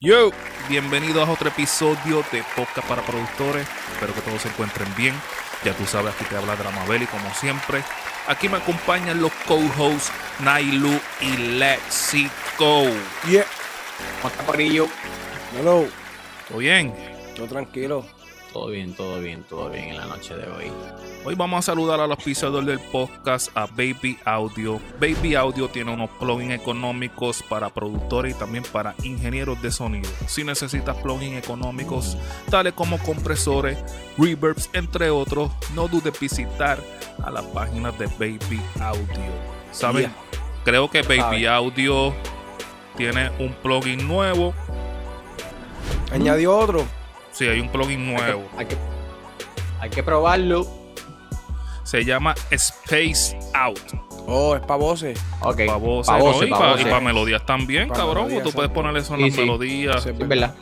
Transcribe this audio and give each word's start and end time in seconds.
Yo, 0.00 0.30
bienvenidos 0.68 1.28
a 1.28 1.32
otro 1.32 1.48
episodio 1.48 2.24
de 2.30 2.44
Podcast 2.54 2.86
para 2.86 3.02
Productores. 3.02 3.66
Espero 3.94 4.14
que 4.14 4.20
todos 4.20 4.42
se 4.42 4.48
encuentren 4.48 4.86
bien. 4.96 5.12
Ya 5.64 5.74
tú 5.74 5.86
sabes, 5.86 6.14
aquí 6.14 6.24
te 6.26 6.36
habla 6.36 6.54
Dramabel 6.54 7.02
y 7.02 7.06
como 7.06 7.28
siempre, 7.34 7.82
aquí 8.28 8.48
me 8.48 8.58
acompañan 8.58 9.20
los 9.20 9.32
co-hosts 9.48 10.12
Nailu 10.38 11.00
y 11.20 11.36
Lexico. 11.58 12.84
Yeah. 13.28 13.44
¿Cómo 14.22 14.32
está, 14.32 14.46
Corillo? 14.46 14.86
Hello. 15.58 15.88
¿Todo 16.46 16.58
bien? 16.58 16.94
Todo 17.34 17.48
tranquilo. 17.48 18.06
Todo 18.52 18.68
bien, 18.68 18.94
todo 18.94 19.20
bien, 19.20 19.44
todo 19.44 19.68
bien 19.68 19.90
en 19.90 19.98
la 19.98 20.06
noche 20.06 20.34
de 20.34 20.50
hoy. 20.50 20.72
Hoy 21.24 21.34
vamos 21.34 21.58
a 21.58 21.62
saludar 21.62 22.00
a 22.00 22.06
los 22.06 22.16
pisadores 22.22 22.66
del 22.66 22.80
podcast, 22.80 23.54
a 23.54 23.66
Baby 23.66 24.18
Audio. 24.24 24.80
Baby 24.98 25.34
Audio 25.34 25.68
tiene 25.68 25.92
unos 25.92 26.08
plugins 26.18 26.54
económicos 26.54 27.42
para 27.42 27.68
productores 27.68 28.34
y 28.34 28.38
también 28.38 28.64
para 28.72 28.94
ingenieros 29.02 29.60
de 29.60 29.70
sonido. 29.70 30.08
Si 30.26 30.44
necesitas 30.44 30.96
plugins 30.96 31.36
económicos, 31.36 32.16
tales 32.48 32.72
como 32.72 32.98
compresores, 32.98 33.78
reverbs, 34.16 34.70
entre 34.72 35.10
otros, 35.10 35.50
no 35.74 35.86
dudes 35.86 36.18
visitar 36.18 36.82
a 37.22 37.30
la 37.30 37.42
página 37.42 37.92
de 37.92 38.06
Baby 38.06 38.62
Audio. 38.80 39.32
¿Saben? 39.72 40.04
Yeah. 40.04 40.14
Creo 40.64 40.90
que 40.90 41.02
Baby. 41.02 41.44
Audio 41.44 42.14
tiene 42.96 43.30
un 43.38 43.52
plugin 43.62 44.08
nuevo. 44.08 44.54
Añadió 46.10 46.56
otro. 46.56 46.97
Sí, 47.38 47.46
hay 47.46 47.60
un 47.60 47.68
plugin 47.68 48.04
nuevo. 48.12 48.44
Hay 48.56 48.66
que, 48.66 48.76
hay 49.80 49.90
que 49.90 50.02
probarlo. 50.02 50.66
Se 51.84 52.04
llama 52.04 52.34
Space 52.50 53.38
Out. 53.54 53.78
Oh, 54.26 54.56
es 54.56 54.60
para 54.62 54.76
voces. 54.76 55.18
Ok. 55.40 55.60
Pa' 55.66 55.76
voces, 55.76 56.10
pa' 56.10 56.18
¿no? 56.18 56.24
voces, 56.24 56.48
y 56.48 56.50
pa' 56.50 56.58
para 56.58 56.72
voces. 56.72 57.02
melodías 57.02 57.46
también, 57.46 57.88
Pa' 57.88 57.94
cabrón. 57.94 58.24
melodías, 58.26 58.42
Tú 58.44 58.52
puedes 58.52 58.70
ponerle 58.72 59.00
eso 59.00 59.14
en 59.14 59.22
las 59.22 59.32
sí. 59.34 59.40
melodías 59.40 60.02
Sí. 60.02 60.10
Es 60.10 60.18
verdad. 60.28 60.54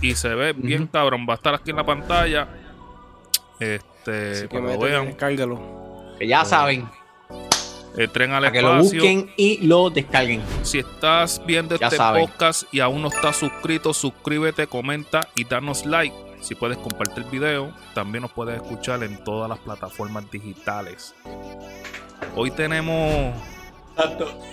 y 0.00 0.14
se 0.14 0.28
ve 0.28 0.52
bien, 0.54 0.86
cabrón. 0.86 1.26
Va 1.28 1.34
a 1.34 1.36
estar 1.36 1.54
aquí 1.54 1.70
en 1.70 1.76
la 1.76 1.84
pantalla. 1.84 2.48
Este, 3.60 4.30
Así 4.32 4.48
que 4.48 4.58
para 4.60 4.72
que 4.72 4.78
lo 4.78 4.78
vean. 4.80 5.16
Que 6.18 6.26
ya 6.28 6.44
saben. 6.44 6.88
Entren 7.96 8.32
al 8.32 8.40
Para 8.42 8.52
que 8.52 8.62
lo 8.62 8.78
busquen 8.78 9.30
y 9.36 9.58
lo 9.66 9.90
descarguen. 9.90 10.40
Si 10.62 10.78
estás 10.78 11.42
viendo 11.44 11.76
Ya 11.78 11.86
este 11.86 11.96
saben. 11.98 12.26
podcast 12.26 12.62
y 12.72 12.80
aún 12.80 13.02
no 13.02 13.08
estás 13.08 13.36
suscrito, 13.36 13.92
suscríbete, 13.92 14.66
comenta 14.66 15.28
y 15.34 15.44
danos 15.44 15.84
like. 15.84 16.14
Si 16.40 16.54
puedes 16.54 16.78
compartir 16.78 17.24
el 17.24 17.30
video, 17.30 17.72
también 17.94 18.22
nos 18.22 18.32
puedes 18.32 18.56
escuchar 18.56 19.02
en 19.04 19.22
todas 19.22 19.48
las 19.48 19.58
plataformas 19.58 20.28
digitales. 20.30 21.14
Hoy 22.34 22.50
tenemos 22.50 23.34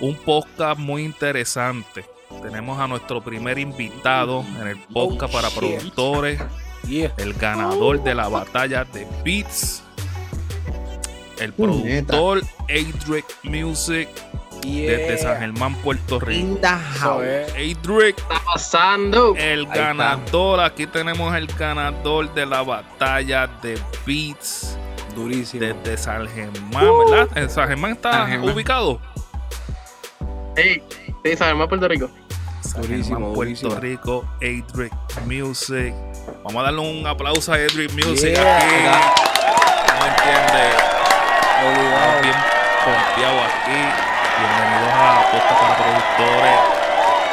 un 0.02 0.16
podcast 0.16 0.80
muy 0.80 1.04
interesante. 1.04 2.06
Tenemos 2.44 2.78
a 2.80 2.88
nuestro 2.88 3.22
primer 3.22 3.58
invitado 3.58 4.44
en 4.62 4.68
el 4.68 4.78
podcast 4.94 5.34
para 5.34 5.50
shit. 5.50 5.58
productores, 5.58 6.42
Yeah. 6.88 7.14
el 7.18 7.34
ganador 7.34 8.02
de 8.04 8.16
la 8.16 8.28
batalla 8.30 8.84
de 8.86 9.06
Beats, 9.24 9.84
el 11.40 11.54
productor 11.54 12.42
Adric 12.64 13.26
Music 13.44 14.10
Yeah. 14.62 14.92
desde 14.98 15.18
San 15.20 15.40
Germán, 15.40 15.74
Puerto 15.76 16.20
Rico. 16.20 16.60
Adric, 16.66 18.18
está 18.20 18.42
pasando? 18.46 19.34
el 19.38 19.66
ganador. 19.68 20.60
Aquí 20.60 20.86
tenemos 20.86 21.34
el 21.34 21.48
ganador 21.48 22.34
de 22.34 22.46
la 22.46 22.62
batalla 22.62 23.48
de 23.64 23.80
Beats 24.06 24.78
Durísimo. 25.16 25.64
desde 25.66 25.96
San 25.98 26.28
Germán, 26.28 26.86
¿verdad? 27.10 27.30
En 27.38 27.50
San 27.50 27.70
Germán 27.70 27.92
está 27.94 28.12
San 28.12 28.28
Germán. 28.32 28.50
ubicado. 28.54 29.00
Sí, 30.58 30.82
sí, 31.24 31.38
sabemos 31.38 31.70
Puerto 31.70 31.88
Rico. 31.88 32.10
San 32.62 32.82
Durísimo, 32.82 33.16
Germán, 33.16 33.34
Puerto 33.34 33.70
durísimo. 33.70 33.76
Rico, 33.80 34.26
Adric 34.42 34.94
Music. 35.26 35.94
Vamos 36.44 36.56
a 36.58 36.64
darle 36.64 36.82
un 36.82 37.08
aplauso 37.08 37.54
a 37.54 37.56
Adric 37.56 37.94
Music 37.94 38.34
Yeah. 38.34 38.58
aquí. 38.58 39.20
No 40.00 40.06
entiende. 40.06 40.99
Estamos 41.60 42.22
bien 42.22 42.36
pompeados 42.86 43.44
aquí. 43.44 43.80
Bienvenidos 44.40 44.94
a 44.94 45.30
Posta 45.30 45.60
para 45.60 45.76
Productores. 45.76 46.60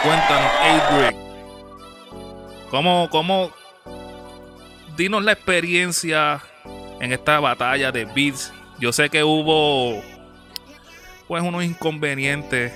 Cuéntanos, 0.03 0.53
Adric. 0.63 1.17
¿Cómo, 2.69 3.09
cómo? 3.09 3.53
Dinos 4.97 5.23
la 5.23 5.31
experiencia 5.31 6.41
en 6.99 7.13
esta 7.13 7.39
batalla 7.39 7.93
de 7.93 8.05
beats. 8.05 8.53
Yo 8.81 8.93
sé 8.93 9.11
que 9.11 9.23
hubo 9.23 10.03
pues 11.29 11.45
unos 11.45 11.63
inconvenientes 11.63 12.73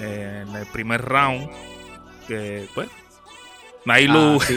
eh, 0.00 0.44
en 0.48 0.56
el 0.56 0.66
primer 0.68 1.02
round. 1.02 1.50
Que 2.26 2.66
pues 2.74 2.88
Nailu, 3.84 4.38
Ah, 4.40 4.44
sí. 4.46 4.56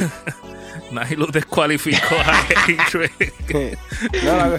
Nailu 0.91 1.27
descualificó 1.27 2.15
a 2.15 2.39
Adric. 2.39 3.77
No, 4.23 4.49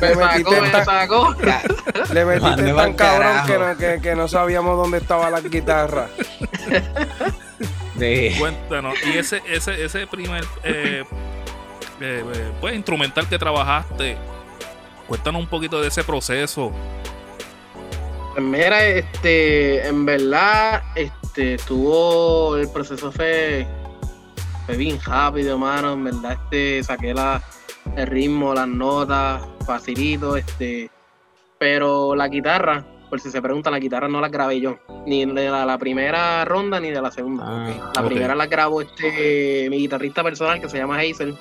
Me 0.00 0.14
metiste, 0.16 0.60
me 0.60 0.70
tan, 0.70 0.84
sacó. 0.84 1.34
le 2.12 2.24
metiste 2.24 2.72
tan 2.72 2.94
cabrón 2.94 3.46
que 3.46 3.58
no, 3.58 3.76
que, 3.76 4.00
que 4.02 4.14
no 4.14 4.28
sabíamos 4.28 4.76
dónde 4.76 4.98
estaba 4.98 5.30
la 5.30 5.40
guitarra. 5.40 6.08
Sí. 7.98 8.34
Cuéntanos, 8.38 8.94
y 9.06 9.18
ese, 9.18 9.42
ese, 9.46 9.84
ese 9.84 10.06
primer 10.06 10.44
eh, 10.64 11.04
eh, 12.00 12.24
eh, 12.34 12.52
pues, 12.60 12.74
instrumental 12.74 13.28
que 13.28 13.38
trabajaste, 13.38 14.16
cuéntanos 15.06 15.42
un 15.42 15.48
poquito 15.48 15.80
de 15.80 15.88
ese 15.88 16.02
proceso. 16.02 16.72
Pues 18.32 18.44
Mira, 18.44 18.82
este, 18.84 19.86
en 19.86 20.06
verdad, 20.06 20.82
este, 20.96 21.54
estuvo, 21.54 22.56
el 22.56 22.68
proceso 22.70 23.12
fue, 23.12 23.66
fue 24.72 24.78
bien 24.78 24.98
rápido, 25.04 25.58
mano, 25.58 25.92
en 25.92 26.04
verdad, 26.04 26.32
este, 26.44 26.82
saqué 26.82 27.12
la, 27.12 27.42
el 27.94 28.06
ritmo, 28.06 28.54
las 28.54 28.66
notas, 28.66 29.42
facilito, 29.66 30.34
este, 30.34 30.88
pero 31.58 32.14
la 32.14 32.28
guitarra, 32.28 32.82
por 33.10 33.20
si 33.20 33.30
se 33.30 33.42
preguntan, 33.42 33.74
la 33.74 33.78
guitarra 33.78 34.08
no 34.08 34.18
la 34.22 34.30
grabé 34.30 34.60
yo, 34.62 34.78
ni 35.06 35.26
de 35.26 35.50
la, 35.50 35.66
la 35.66 35.76
primera 35.76 36.42
ronda 36.46 36.80
ni 36.80 36.90
de 36.90 37.02
la 37.02 37.10
segunda. 37.10 37.44
Ah, 37.46 37.92
La 37.96 38.02
primera 38.06 38.34
la 38.34 38.46
grabó 38.46 38.80
este 38.80 39.68
mi 39.68 39.76
guitarrista 39.76 40.22
personal 40.24 40.58
que 40.58 40.70
se 40.70 40.78
llama 40.78 40.96
Hazel. 41.00 41.36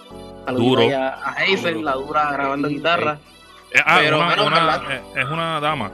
Duro. 0.53 0.81
A, 0.93 1.07
a 1.13 1.31
Hazel, 1.35 1.75
Duro. 1.75 1.85
la 1.85 1.93
dura 1.93 2.31
grabando 2.33 2.67
guitarra. 2.67 3.17
Eh, 3.73 3.79
ah, 3.85 3.99
Pero, 4.01 4.17
una- 4.17 4.25
mano, 4.25 4.45
una- 4.47 4.65
¿verdad? 4.65 4.91
eh, 4.91 5.01
es 5.21 5.25
una 5.29 5.59
dama. 5.61 5.89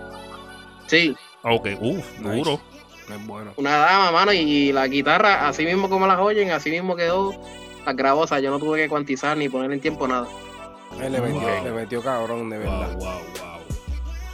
Sí, 0.88 1.16
Ah, 1.44 1.54
Ok, 1.54 1.68
uff, 1.80 2.20
Nice. 2.20 2.36
duro. 2.38 2.60
No 3.08 3.16
es 3.16 3.26
bueno. 3.28 3.54
una 3.58 3.78
dama, 3.78 4.12
mano, 4.12 4.34
y 4.34 4.72
la 4.74 4.88
guitarra, 4.88 5.48
así 5.48 5.66
mismo 5.66 5.90
como 5.90 6.08
las 6.08 6.20
oyen, 6.20 6.52
así 6.52 6.70
mismo 6.70 6.96
quedó. 6.96 7.34
Las 7.86 7.96
sea, 8.28 8.40
yo 8.40 8.50
no 8.52 8.60
tuve 8.60 8.80
que 8.80 8.90
cuantizar 8.90 9.38
ni 9.38 9.48
poner 9.48 9.72
en 9.72 9.80
tiempo 9.80 10.08
nada. 10.08 10.28
Él 11.02 11.12
le 11.14 11.22
metió, 11.22 11.40
Wow. 11.40 11.64
le 11.64 11.72
metió 11.72 12.02
cabrón, 12.02 12.50
de 12.50 12.58
verdad. 12.58 12.92
Wow, 12.94 13.00
wow, 13.00 13.12
wow. 13.40 13.60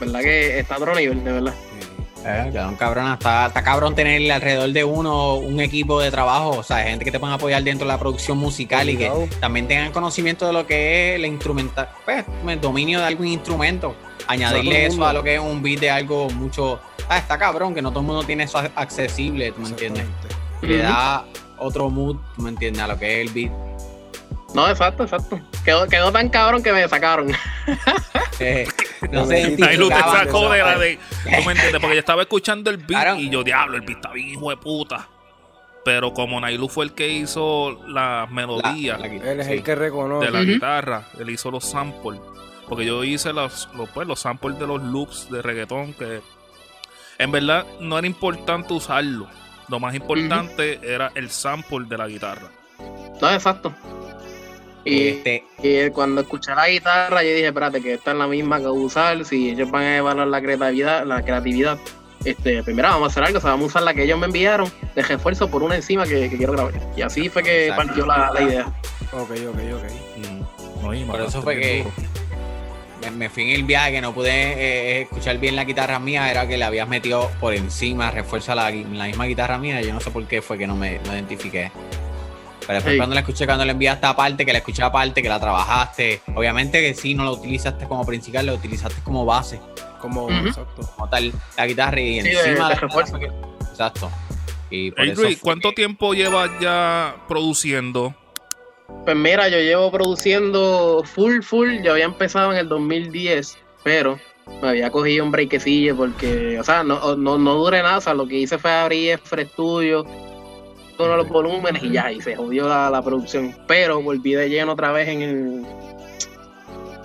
¿Verdad 0.00 0.20
que 0.22 0.58
está 0.58 0.74
a 0.74 0.78
otro 0.78 0.94
nivel, 0.94 1.22
de 1.22 1.32
verdad? 1.32 1.54
Sí. 1.80 1.88
Eh, 2.26 2.50
cabrón, 2.54 2.76
cabrón, 2.76 3.12
está, 3.12 3.46
está 3.46 3.62
cabrón 3.62 3.94
tener 3.94 4.32
alrededor 4.32 4.70
de 4.72 4.82
uno 4.82 5.34
un 5.34 5.60
equipo 5.60 6.00
de 6.00 6.10
trabajo, 6.10 6.50
o 6.50 6.62
sea, 6.62 6.78
gente 6.78 7.04
que 7.04 7.10
te 7.10 7.20
puedan 7.20 7.34
apoyar 7.34 7.62
dentro 7.62 7.86
de 7.86 7.92
la 7.92 7.98
producción 7.98 8.38
musical 8.38 8.88
y 8.88 8.96
que 8.96 9.10
también 9.40 9.68
tengan 9.68 9.92
conocimiento 9.92 10.46
de 10.46 10.54
lo 10.54 10.66
que 10.66 11.14
es 11.14 11.20
la 11.20 11.26
instrumental, 11.26 11.90
pues, 12.06 12.24
el 12.48 12.60
dominio 12.60 13.00
de 13.00 13.06
algún 13.06 13.26
instrumento. 13.26 13.94
Añadirle 14.26 14.86
eso 14.86 15.06
a 15.06 15.12
lo 15.12 15.22
que 15.22 15.34
es 15.34 15.40
un 15.40 15.62
beat 15.62 15.80
de 15.80 15.90
algo 15.90 16.30
mucho. 16.30 16.80
Ah, 17.10 17.18
está 17.18 17.38
cabrón, 17.38 17.74
que 17.74 17.82
no 17.82 17.90
todo 17.90 18.00
el 18.00 18.06
mundo 18.06 18.22
tiene 18.22 18.44
eso 18.44 18.58
accesible, 18.74 19.52
¿tú 19.52 19.60
me 19.60 19.68
entiendes? 19.68 20.06
Le 20.62 20.78
da 20.78 21.26
otro 21.58 21.90
mood, 21.90 22.16
¿tú 22.34 22.42
me 22.42 22.48
entiendes? 22.48 22.82
A 22.82 22.88
lo 22.88 22.98
que 22.98 23.20
es 23.20 23.28
el 23.28 23.34
beat. 23.34 23.52
No, 24.54 24.68
exacto, 24.68 25.02
exacto. 25.02 25.40
Quedó, 25.64 25.86
quedó 25.88 26.12
tan 26.12 26.28
cabrón 26.28 26.62
que 26.62 26.72
me 26.72 26.88
sacaron. 26.88 27.32
Eh, 28.40 28.66
no 29.12 29.26
me- 29.26 29.56
Nailu 29.56 29.88
te 29.88 29.98
sacó 29.98 30.50
de 30.50 30.58
la 30.58 30.78
de. 30.78 30.98
¿Tú 31.24 31.30
me 31.46 31.52
entiendes? 31.52 31.80
Porque 31.80 31.94
yo 31.94 32.00
estaba 32.00 32.22
escuchando 32.22 32.70
el 32.70 32.76
beat 32.78 32.88
Claro. 33.02 33.16
y 33.18 33.30
yo, 33.30 33.42
diablo, 33.44 33.76
el 33.76 33.82
beat 33.82 33.96
está 33.98 34.12
bien, 34.12 34.28
hijo 34.30 34.50
de 34.50 34.56
puta. 34.56 35.08
Pero 35.84 36.14
como 36.14 36.40
Nailu 36.40 36.68
fue 36.68 36.86
el 36.86 36.92
que 36.92 37.08
hizo 37.08 37.78
las 37.86 37.88
la- 37.88 38.26
melodías 38.30 38.98
la 38.98 39.08
guitarra, 39.08 39.32
Él 39.32 39.40
es 39.40 39.46
sí. 39.46 39.52
el 39.52 39.62
que 39.62 39.74
reconoce. 39.74 40.26
de 40.26 40.32
la 40.32 40.42
guitarra, 40.42 41.08
él 41.18 41.30
hizo 41.30 41.50
los 41.50 41.64
samples. 41.64 42.20
Porque 42.68 42.86
yo 42.86 43.04
hice 43.04 43.32
los, 43.34 43.68
los, 43.76 43.90
pues, 43.90 44.08
los 44.08 44.18
samples 44.20 44.58
de 44.58 44.66
los 44.66 44.82
loops 44.82 45.28
de 45.30 45.42
reggaetón 45.42 45.92
que 45.92 46.22
en 47.18 47.30
verdad 47.30 47.66
no 47.80 47.98
era 47.98 48.06
importante 48.06 48.72
usarlo. 48.72 49.28
Lo 49.68 49.78
más 49.80 49.94
importante 49.94 50.80
era 50.82 51.10
el 51.14 51.30
sample 51.30 51.84
de 51.86 51.98
la 51.98 52.06
guitarra. 52.06 52.48
No, 53.20 53.30
exacto. 53.30 53.74
Y, 54.84 55.08
Este, 55.08 55.44
y 55.62 55.90
cuando 55.90 56.20
escuché 56.20 56.54
la 56.54 56.68
guitarra, 56.68 57.22
yo 57.22 57.30
dije, 57.30 57.46
espérate, 57.46 57.80
que 57.80 57.94
esta 57.94 58.10
es 58.12 58.16
la 58.18 58.26
misma 58.26 58.58
que 58.60 58.66
voy 58.66 58.82
a 58.82 58.86
usar. 58.86 59.24
Si 59.24 59.50
ellos 59.50 59.70
van 59.70 59.82
a 59.82 59.96
evaluar 59.96 60.26
la 60.28 60.40
creatividad, 60.42 61.06
la 61.06 61.22
creatividad, 61.22 61.78
este, 62.24 62.62
primero 62.62 62.88
vamos 62.88 63.08
a 63.08 63.10
hacer 63.10 63.24
algo, 63.24 63.38
o 63.38 63.40
sea, 63.40 63.50
vamos 63.50 63.64
a 63.64 63.66
usar 63.68 63.82
la 63.82 63.94
que 63.94 64.02
ellos 64.04 64.18
me 64.18 64.26
enviaron 64.26 64.70
de 64.94 65.02
refuerzo 65.02 65.48
por 65.50 65.62
una 65.62 65.76
encima 65.76 66.04
que, 66.04 66.28
que 66.28 66.36
quiero 66.36 66.52
grabar. 66.52 66.74
Y 66.96 67.02
así 67.02 67.28
fue 67.28 67.42
que 67.42 67.68
Exacto. 67.68 67.86
partió 67.86 68.06
la, 68.06 68.30
la 68.32 68.42
idea. 68.42 68.66
Ok, 69.12 69.30
ok, 69.30 69.58
ok. 69.74 69.84
Mm, 70.18 70.82
no, 70.84 70.94
y 70.94 71.04
Por 71.04 71.20
eso 71.22 71.40
fue 71.42 71.56
que- 71.58 71.84
me, 73.02 73.10
me 73.10 73.28
fui 73.30 73.42
en 73.44 73.50
el 73.50 73.64
viaje 73.64 73.92
que 73.92 74.00
no 74.00 74.14
pude 74.14 74.30
eh, 74.30 75.02
escuchar 75.02 75.38
bien 75.38 75.56
la 75.56 75.64
guitarra 75.64 75.98
mía, 75.98 76.30
era 76.30 76.46
que 76.48 76.56
le 76.56 76.64
habías 76.64 76.88
metido 76.88 77.30
por 77.40 77.52
encima, 77.54 78.10
refuerza 78.10 78.54
la, 78.54 78.70
la 78.70 79.04
misma 79.06 79.26
guitarra 79.26 79.58
mía. 79.58 79.80
Yo 79.82 79.92
no 79.92 80.00
sé 80.00 80.10
por 80.10 80.26
qué 80.26 80.40
fue 80.42 80.56
que 80.56 80.66
no 80.66 80.74
me 80.76 80.98
no 81.06 81.12
identifiqué. 81.12 81.70
Pero 82.66 82.74
después 82.74 82.92
Sí. 82.94 82.96
cuando 82.98 83.14
la 83.14 83.20
escuché, 83.20 83.46
cuando 83.46 83.64
la 83.64 83.72
enviaste 83.72 84.06
aparte, 84.06 84.44
que 84.46 84.52
la 84.52 84.58
escuché 84.58 84.82
aparte, 84.82 85.22
que 85.22 85.28
la 85.28 85.38
trabajaste, 85.40 86.20
obviamente 86.34 86.80
que 86.80 86.94
sí, 86.94 87.14
no 87.14 87.24
la 87.24 87.30
utilizaste 87.32 87.86
como 87.86 88.04
principal, 88.06 88.46
la 88.46 88.54
utilizaste 88.54 89.02
como 89.02 89.24
base, 89.24 89.60
Como, 90.00 90.24
Ujú. 90.26 90.48
exacto. 90.48 90.82
como 90.96 91.08
tal, 91.08 91.32
la 91.56 91.66
guitarra 91.66 91.98
y 92.00 92.20
Sí, 92.20 92.28
de- 92.28 92.30
encima 92.34 92.68
de 92.68 92.74
la 92.74 93.18
que- 93.18 93.30
Exacto. 93.70 94.10
Y 94.70 94.90
por 94.90 95.04
Hey, 95.04 95.10
eso 95.12 95.22
Luis, 95.22 95.38
fue 95.38 95.42
¿cuánto 95.42 95.68
que- 95.70 95.76
tiempo 95.76 96.12
llevas 96.14 96.50
ya 96.60 97.16
produciendo? 97.26 98.14
Pues 99.04 99.16
mira, 99.16 99.48
yo 99.48 99.58
llevo 99.58 99.90
produciendo 99.90 101.02
full, 101.04 101.40
full. 101.42 101.78
Yo 101.82 101.92
había 101.92 102.04
empezado 102.04 102.52
en 102.52 102.58
el 102.58 102.68
2010, 102.68 103.56
pero 103.82 104.18
me 104.60 104.68
había 104.68 104.90
cogido 104.90 105.24
un 105.24 105.30
breakecillo 105.30 105.96
porque, 105.96 106.58
o 106.60 106.64
sea, 106.64 106.82
no, 106.84 107.16
no, 107.16 107.38
no 107.38 107.54
duré 107.54 107.82
nada. 107.82 107.98
O 107.98 108.00
sea, 108.00 108.14
lo 108.14 108.26
que 108.26 108.36
hice 108.38 108.58
fue 108.58 108.70
abrir 108.72 109.12
F 109.12 109.44
Studio, 109.46 110.04
uno 110.98 111.10
de 111.10 111.16
los 111.16 111.28
volúmenes 111.28 111.82
y 111.82 111.92
ya, 111.92 112.10
y 112.12 112.20
se 112.20 112.36
jodió 112.36 112.68
la, 112.68 112.88
la 112.90 113.02
producción. 113.02 113.54
Pero 113.66 114.00
volví 114.02 114.34
de 114.34 114.48
lleno 114.48 114.72
otra 114.72 114.92
vez 114.92 115.08
en 115.08 115.22
el 115.22 115.66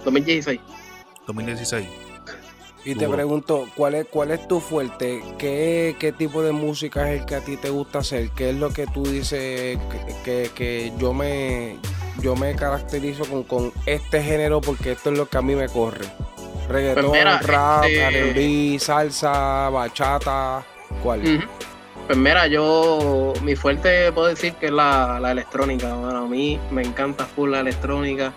2016. 0.06 0.60
2016. 1.28 1.88
Y 2.86 2.96
te 2.96 3.08
pregunto, 3.10 3.68
¿cuál 3.76 3.96
es, 3.96 4.06
cuál 4.10 4.32
es 4.32 4.48
tu 4.48 4.60
fuerte? 4.62 5.22
¿Qué, 5.38 5.96
¿Qué 6.00 6.12
tipo 6.14 6.42
de 6.42 6.54
música 6.54 7.12
es 7.12 7.20
el 7.20 7.26
que 7.26 7.36
a 7.36 7.42
ti 7.42 7.58
te 7.58 7.70
gusta 7.70 8.00
hacer? 8.00 8.30
¿Qué 8.32 8.52
es 8.52 8.56
lo 8.56 8.70
que 8.72 8.88
tú 8.88 9.04
dices 9.04 9.78
que, 9.78 10.16
que- 10.24 10.52
que 10.56 10.94
yo 10.98 11.14
me 11.14 11.78
yo 12.22 12.36
me 12.36 12.54
caracterizo 12.56 13.24
con, 13.26 13.44
con 13.44 13.72
este 13.86 14.22
género 14.22 14.60
porque 14.62 14.92
esto 14.94 15.10
es 15.12 15.18
lo 15.18 15.28
que 15.28 15.38
a 15.38 15.42
mí 15.42 15.56
me 15.56 15.68
corre? 15.68 16.06
Reggaetón, 16.70 17.08
Pues 17.10 17.20
mira, 17.20 17.40
rap, 17.40 17.84
este- 17.86 18.30
R&B, 18.32 18.80
salsa, 18.80 19.70
bachata, 19.70 20.64
¿cuál? 21.04 21.22
Ujú. 21.22 21.48
Pues 22.10 22.18
mira, 22.18 22.48
yo, 22.48 23.34
mi 23.44 23.56
fuerte 23.56 24.12
puedo 24.12 24.30
decir 24.30 24.54
que 24.56 24.66
es 24.66 24.72
la, 24.72 25.20
la 25.20 25.32
electrónica. 25.32 25.94
Bueno, 25.94 26.18
a 26.18 26.28
mí 26.28 26.60
me 26.72 26.82
encanta 26.82 27.24
full 27.28 27.52
la 27.52 27.60
electrónica. 27.60 28.34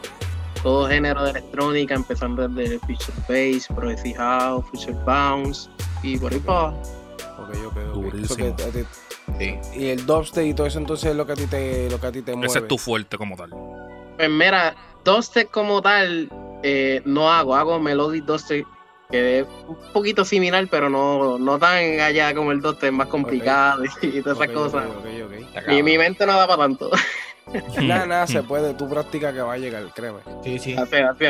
Todo 0.62 0.86
género 0.88 1.24
de 1.24 1.30
electrónica, 1.30 1.94
empezando 1.94 2.46
desde 2.48 2.78
Future 2.80 3.12
Bass, 3.26 3.66
Progressive 3.68 4.14
House, 4.18 4.66
Future 4.70 4.92
Bounce 5.06 5.70
y 6.02 6.18
por 6.18 6.34
ahí 6.34 6.38
para 6.40 6.58
abajo. 6.58 6.82
Ok, 7.38 7.56
ok, 7.64 7.76
ok. 7.88 7.94
Durísimo. 7.94 8.24
Eso 8.24 8.56
que 8.56 8.62
a 8.62 8.68
ti- 8.68 8.86
Sí. 9.38 9.58
y 9.74 9.86
el 9.88 10.04
dubstep 10.04 10.44
y 10.44 10.52
todo 10.52 10.66
eso 10.66 10.78
entonces 10.78 11.10
es 11.12 11.16
lo 11.16 11.24
que 11.24 11.32
a 11.32 11.36
ti 11.36 11.46
te, 11.46 11.88
lo 11.90 11.98
que 11.98 12.06
a 12.08 12.12
ti 12.12 12.20
te 12.20 12.32
mueve. 12.34 12.48
Ese 12.48 12.58
es 12.58 12.68
tu 12.68 12.76
fuerte 12.76 13.16
como 13.16 13.36
tal. 13.36 13.48
Pues 14.18 14.28
mira, 14.28 14.74
dubstep 15.02 15.50
como 15.50 15.80
tal 15.80 16.28
eh, 16.62 17.00
no 17.06 17.32
hago, 17.32 17.56
hago 17.56 17.78
melody 17.80 18.20
dubstep 18.20 18.66
que 19.12 19.40
es 19.40 19.46
un 19.68 19.76
poquito 19.92 20.24
similar, 20.24 20.66
pero 20.70 20.90
no, 20.90 21.38
no 21.38 21.58
tan 21.58 22.00
allá 22.00 22.34
como 22.34 22.50
el 22.50 22.60
dubstep, 22.60 22.90
más 22.92 23.06
complicado 23.06 23.84
y, 24.02 24.20
todas 24.22 24.38
esas 24.40 24.50
cosas. 24.50 24.86
ok, 24.86 24.96
ok, 24.96 25.06
ok. 25.26 25.56
Está 25.56 25.72
Y 25.74 25.82
mi 25.84 25.96
mente 25.98 26.26
no 26.26 26.32
da 26.36 26.46
para 26.48 26.62
tanto. 26.62 26.90
Nada, 27.82 28.06
nada 28.06 28.26
se 28.26 28.42
puede, 28.42 28.72
tú 28.74 28.88
practicas 28.88 29.34
que 29.34 29.40
va 29.42 29.52
a 29.54 29.58
llegar, 29.58 29.84
créeme. 29.94 30.20
Sí, 30.42 30.58
sí. 30.58 30.74
Así, 30.76 30.96
así. 30.96 31.26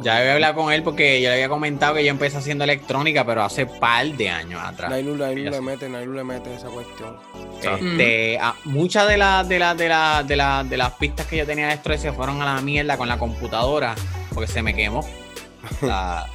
Ya 0.00 0.18
había 0.18 0.34
hablado 0.34 0.54
con 0.54 0.72
él 0.72 0.84
porque 0.84 1.20
yo 1.20 1.28
le 1.28 1.34
había 1.34 1.48
comentado 1.48 1.94
que 1.94 2.04
yo 2.04 2.10
empecé 2.10 2.36
haciendo 2.36 2.62
electrónica, 2.62 3.24
pero 3.26 3.42
hace 3.42 3.66
par 3.66 4.06
de 4.06 4.28
años 4.30 4.60
atrás. 4.62 4.90
Nailu, 4.90 5.16
Nailu 5.16 5.50
le 5.50 5.60
mete, 5.60 5.88
Nailu 5.88 6.12
le 6.12 6.22
mete 6.22 6.54
esa 6.54 6.68
cuestión. 6.68 7.16
Este, 7.60 8.38
a- 8.38 8.54
muchas 8.64 9.08
de 9.08 9.16
las 9.16 9.48
de 9.48 9.58
las 9.58 9.76
de 9.76 9.88
las 9.88 10.28
de 10.28 10.36
las 10.36 10.70
de 10.70 10.76
las 10.76 10.92
pistas 10.92 11.26
que 11.26 11.38
yo 11.38 11.46
tenía 11.46 11.66
de 11.66 11.74
estrés 11.74 12.00
se 12.00 12.12
fueron 12.12 12.40
a 12.42 12.54
la 12.54 12.60
mierda 12.60 12.96
con 12.96 13.08
la 13.08 13.18
computadora 13.18 13.96
porque 14.32 14.46
se 14.46 14.62
me 14.62 14.72
quemó. 14.74 15.04
La- 15.82 16.26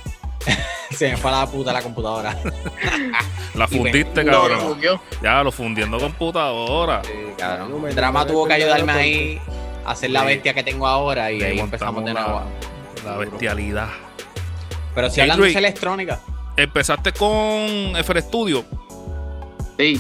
se 0.92 1.10
me 1.12 1.18
fue 1.18 1.32
a 1.32 1.40
la 1.42 1.48
puta 1.48 1.74
la 1.74 1.82
computadora. 1.82 2.38
La 3.56 3.68
fundiste, 3.68 4.24
me- 4.24 4.32
No, 4.32 4.42
cabrón. 4.48 4.80
no. 4.82 5.02
Ya, 5.22 5.44
lo 5.44 5.52
fundiendo 5.52 6.00
computadora. 6.00 7.02
Cabrón. 7.38 7.72
Nailu, 7.72 7.88
El 7.88 7.96
drama 7.96 8.26
tuvo 8.26 8.48
que 8.48 8.54
ayudarme 8.54 8.92
ahí 8.92 9.42
a 9.86 9.92
hacer 9.92 10.10
la 10.10 10.22
Sí. 10.22 10.26
bestia 10.26 10.54
que 10.56 10.64
tengo 10.64 10.88
ahora 10.88 11.32
y 11.32 11.40
Le 11.40 11.46
ahí 11.48 11.60
empezamos 11.60 12.04
de 12.04 12.14
nuevo. 12.14 12.42
La, 13.06 13.12
la 13.12 13.18
bestialidad. 13.18 13.90
Pero 14.96 15.10
si 15.10 15.16
Hey, 15.22 15.30
hablando 15.30 15.46
de 15.46 15.54
electrónica, 15.54 16.20
Empezaste 16.58 17.12
con 17.14 17.96
FR 17.96 18.22
Studio. 18.22 18.64
Sí, 19.78 20.00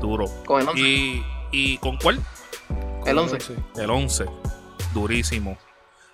Duro. 0.00 0.26
con 0.46 0.60
el 0.62 0.68
11. 0.68 0.80
¿Y, 0.82 1.24
y 1.52 1.78
con 1.78 1.96
cuál? 1.98 2.18
El 3.06 3.18
11. 3.18 3.38
El 3.76 3.90
11. 3.90 4.24
Durísimo. 4.94 5.56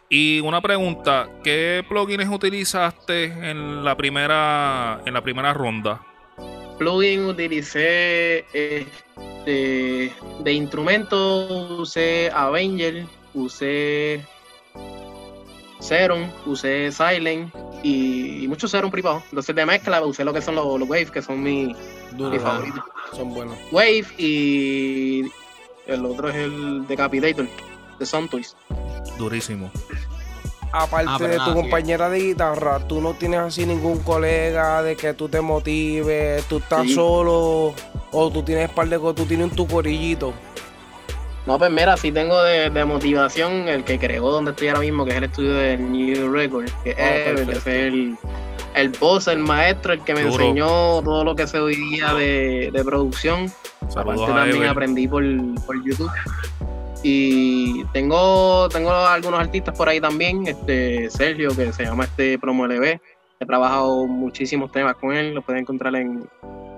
Y 0.08 0.40
una 0.40 0.60
pregunta, 0.60 1.28
¿qué 1.42 1.84
plugins 1.88 2.28
utilizaste 2.28 3.24
en 3.24 3.84
la 3.84 3.96
primera 3.96 5.00
en 5.04 5.14
la 5.14 5.22
primera 5.22 5.52
ronda? 5.52 6.00
plugin 6.78 7.24
utilicé 7.26 8.44
este, 8.52 10.12
de 10.40 10.52
instrumento 10.52 11.78
usé 11.78 12.30
Avenger, 12.32 13.06
usé 13.34 14.24
Serum, 15.80 16.28
usé 16.46 16.90
Silent 16.92 17.54
y, 17.82 18.44
y 18.44 18.48
mucho 18.48 18.68
Serum 18.68 18.90
privado. 18.90 19.22
Entonces 19.30 19.54
de 19.54 19.66
mezcla 19.66 20.04
usé 20.04 20.24
lo 20.24 20.32
que 20.32 20.42
son 20.42 20.54
los, 20.54 20.78
los 20.78 20.88
Wave, 20.88 21.06
que 21.06 21.22
son 21.22 21.42
mi, 21.42 21.74
Duro, 22.12 22.30
mi 22.30 22.36
ajá. 22.36 22.52
favorito. 22.52 22.84
Son 23.12 23.34
buenos. 23.34 23.56
Wave 23.72 24.06
y 24.18 25.22
el 25.86 26.04
otro 26.04 26.28
es 26.28 26.36
el 26.36 26.86
Decapitator 26.86 27.48
de 27.98 28.06
Soundtoys. 28.06 28.56
Durísimo. 29.18 29.70
Aparte 30.78 31.08
Ah, 31.10 31.18
de 31.18 31.36
nada, 31.38 31.44
tu 31.46 31.50
sí. 31.56 31.60
compañera 31.62 32.08
de 32.10 32.18
guitarra, 32.20 32.78
tú 32.86 33.00
no 33.00 33.14
tienes 33.14 33.40
así 33.40 33.64
ningún 33.64 34.00
colega 34.00 34.82
de 34.82 34.94
que 34.96 35.14
tú 35.14 35.28
te 35.28 35.40
motives, 35.40 36.44
tú 36.44 36.58
estás 36.58 36.82
Sí. 36.82 36.94
solo 36.94 37.74
o 38.12 38.30
tú 38.30 38.42
tienes 38.42 38.68
par 38.70 38.88
de 38.88 38.98
co- 38.98 39.14
tú 39.14 39.24
tienes 39.24 39.52
tu 39.52 39.66
corillito. 39.66 40.32
No, 41.46 41.58
pues 41.58 41.70
mira, 41.70 41.96
sí 41.96 42.10
tengo 42.10 42.42
de, 42.42 42.70
de 42.70 42.84
motivación 42.84 43.68
el 43.68 43.84
que 43.84 43.98
creó 43.98 44.30
donde 44.32 44.50
estoy 44.50 44.68
ahora 44.68 44.80
mismo, 44.80 45.04
que 45.04 45.12
es 45.12 45.16
el 45.18 45.24
estudio 45.24 45.54
de 45.54 45.76
New 45.78 46.32
Record, 46.32 46.68
que 46.82 46.90
es 46.90 46.96
Ah, 46.98 47.40
es 47.52 47.66
el, 47.66 48.16
el 48.74 48.88
boss, 48.98 49.28
el 49.28 49.38
maestro, 49.38 49.92
el 49.92 50.00
que 50.02 50.12
me 50.14 50.22
Duro. 50.24 50.42
enseñó 50.42 50.66
todo 51.02 51.22
lo 51.24 51.36
que 51.36 51.46
sé 51.46 51.58
hoy 51.60 51.76
día 51.76 52.12
de, 52.14 52.70
de 52.72 52.84
producción. 52.84 53.48
Saludos 53.88 53.96
Aparte 53.96 54.22
a 54.24 54.34
también 54.34 54.56
Ever. 54.56 54.68
aprendí 54.70 55.06
por, 55.06 55.22
por 55.64 55.76
YouTube. 55.84 56.10
Y 57.08 57.84
tengo, 57.92 58.68
tengo 58.68 58.90
algunos 58.90 59.38
artistas 59.38 59.76
por 59.78 59.88
ahí 59.88 60.00
también, 60.00 60.44
este 60.48 61.08
Sergio, 61.08 61.54
que 61.54 61.72
se 61.72 61.84
llama 61.84 62.02
este 62.02 62.36
Promo 62.36 62.66
LB. 62.66 62.82
He 63.38 63.46
trabajado 63.46 64.08
muchísimos 64.08 64.72
temas 64.72 64.96
con 64.96 65.12
él, 65.14 65.32
lo 65.32 65.40
pueden 65.42 65.62
encontrar 65.62 65.94
en, 65.94 66.28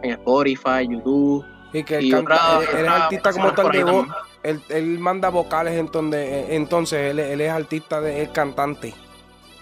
en 0.02 0.10
Spotify, 0.10 0.86
YouTube. 0.86 1.46
Y 1.72 1.82
que 1.82 1.96
él 1.96 2.10
canta, 2.10 2.58
otra- 2.58 2.70
él, 2.72 2.78
él 2.80 2.84
es 2.84 2.90
artista 2.90 3.32
como 3.32 3.52
tal 3.54 3.70
de 3.70 3.84
voz, 3.84 4.06
él, 4.42 4.60
él 4.68 4.98
manda 4.98 5.30
vocales 5.30 5.78
entonces, 5.78 6.46
entonces 6.50 7.10
él, 7.12 7.20
él 7.20 7.40
es 7.40 7.50
artista 7.50 8.00
de 8.02 8.20
él 8.22 8.30
cantante. 8.30 8.92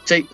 Sí, 0.03 0.29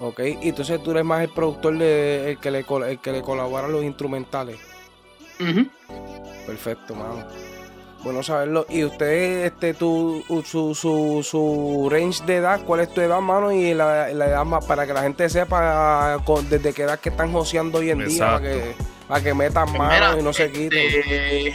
Ok, 0.00 0.20
y 0.42 0.48
entonces 0.48 0.82
tú 0.82 0.90
eres 0.90 1.04
más 1.04 1.22
el 1.22 1.28
productor 1.28 1.78
de 1.78 2.32
el 2.32 2.38
que 2.38 2.50
le 2.50 2.64
el 2.88 2.98
que 2.98 3.12
le 3.12 3.22
colabora 3.22 3.68
los 3.68 3.84
instrumentales. 3.84 4.58
Perfecto, 6.46 6.94
mano. 6.96 7.24
Bueno 8.08 8.22
saberlo. 8.22 8.64
Y 8.70 8.84
usted, 8.84 9.44
este, 9.44 9.74
tu, 9.74 10.24
su, 10.46 10.74
su, 10.74 11.22
su 11.22 11.88
range 11.92 12.24
de 12.24 12.36
edad, 12.36 12.62
¿cuál 12.64 12.80
es 12.80 12.94
tu 12.94 13.02
edad, 13.02 13.20
mano? 13.20 13.52
Y 13.52 13.74
la, 13.74 14.08
la 14.14 14.28
edad 14.28 14.46
más, 14.46 14.64
para 14.64 14.86
que 14.86 14.94
la 14.94 15.02
gente 15.02 15.28
sepa 15.28 16.18
con- 16.24 16.48
desde 16.48 16.72
qué 16.72 16.84
edad 16.84 16.98
que 16.98 17.10
están 17.10 17.30
joseando 17.32 17.80
hoy 17.80 17.90
en 17.90 18.06
día, 18.06 18.24
para 18.24 18.40
que, 18.40 18.74
para 19.06 19.22
que 19.22 19.34
metan 19.34 19.66
Pues 19.66 19.78
mano 19.78 19.92
mira, 19.92 20.18
y 20.18 20.22
no 20.22 20.32
se 20.32 20.50
quiten. 20.50 20.78
este, 20.78 21.54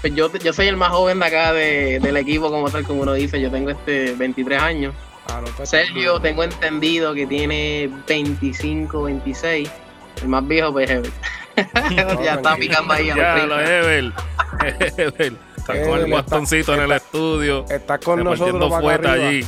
pues 0.00 0.12
yo, 0.16 0.28
yo 0.38 0.52
soy 0.52 0.66
el 0.66 0.76
más 0.76 0.90
joven 0.90 1.20
de 1.20 1.26
acá 1.26 1.52
de- 1.52 2.00
del 2.00 2.16
equipo, 2.16 2.50
como 2.50 2.68
tal, 2.68 2.82
como 2.82 3.02
uno 3.02 3.12
dice. 3.12 3.40
Yo 3.40 3.48
tengo 3.52 3.70
este 3.70 4.12
23 4.16 4.60
años. 4.60 4.94
Ah, 5.28 5.40
no, 5.40 5.52
pues, 5.56 5.68
Sergio, 5.70 6.18
tengo 6.18 6.42
entendido 6.42 7.14
que 7.14 7.28
tiene 7.28 7.88
25, 8.08 9.04
26. 9.04 9.70
El 10.20 10.26
más 10.28 10.44
viejo, 10.48 10.72
pues 10.72 10.90
Ever. 10.90 11.12
ya 12.24 12.34
está 12.34 12.56
picando 12.56 12.92
ahí 12.92 13.08
a 13.10 13.14
los 13.14 13.58
Ya, 13.60 13.82
30. 13.82 15.36
Está 15.62 15.88
con 15.88 16.00
el 16.00 16.10
bastoncito 16.10 16.74
en 16.74 16.80
el 16.80 16.92
estudio. 16.92 17.64
Estás 17.68 18.00
con 18.00 18.24
nosotros 18.24 18.80
fueta 18.80 19.12
allí. 19.12 19.46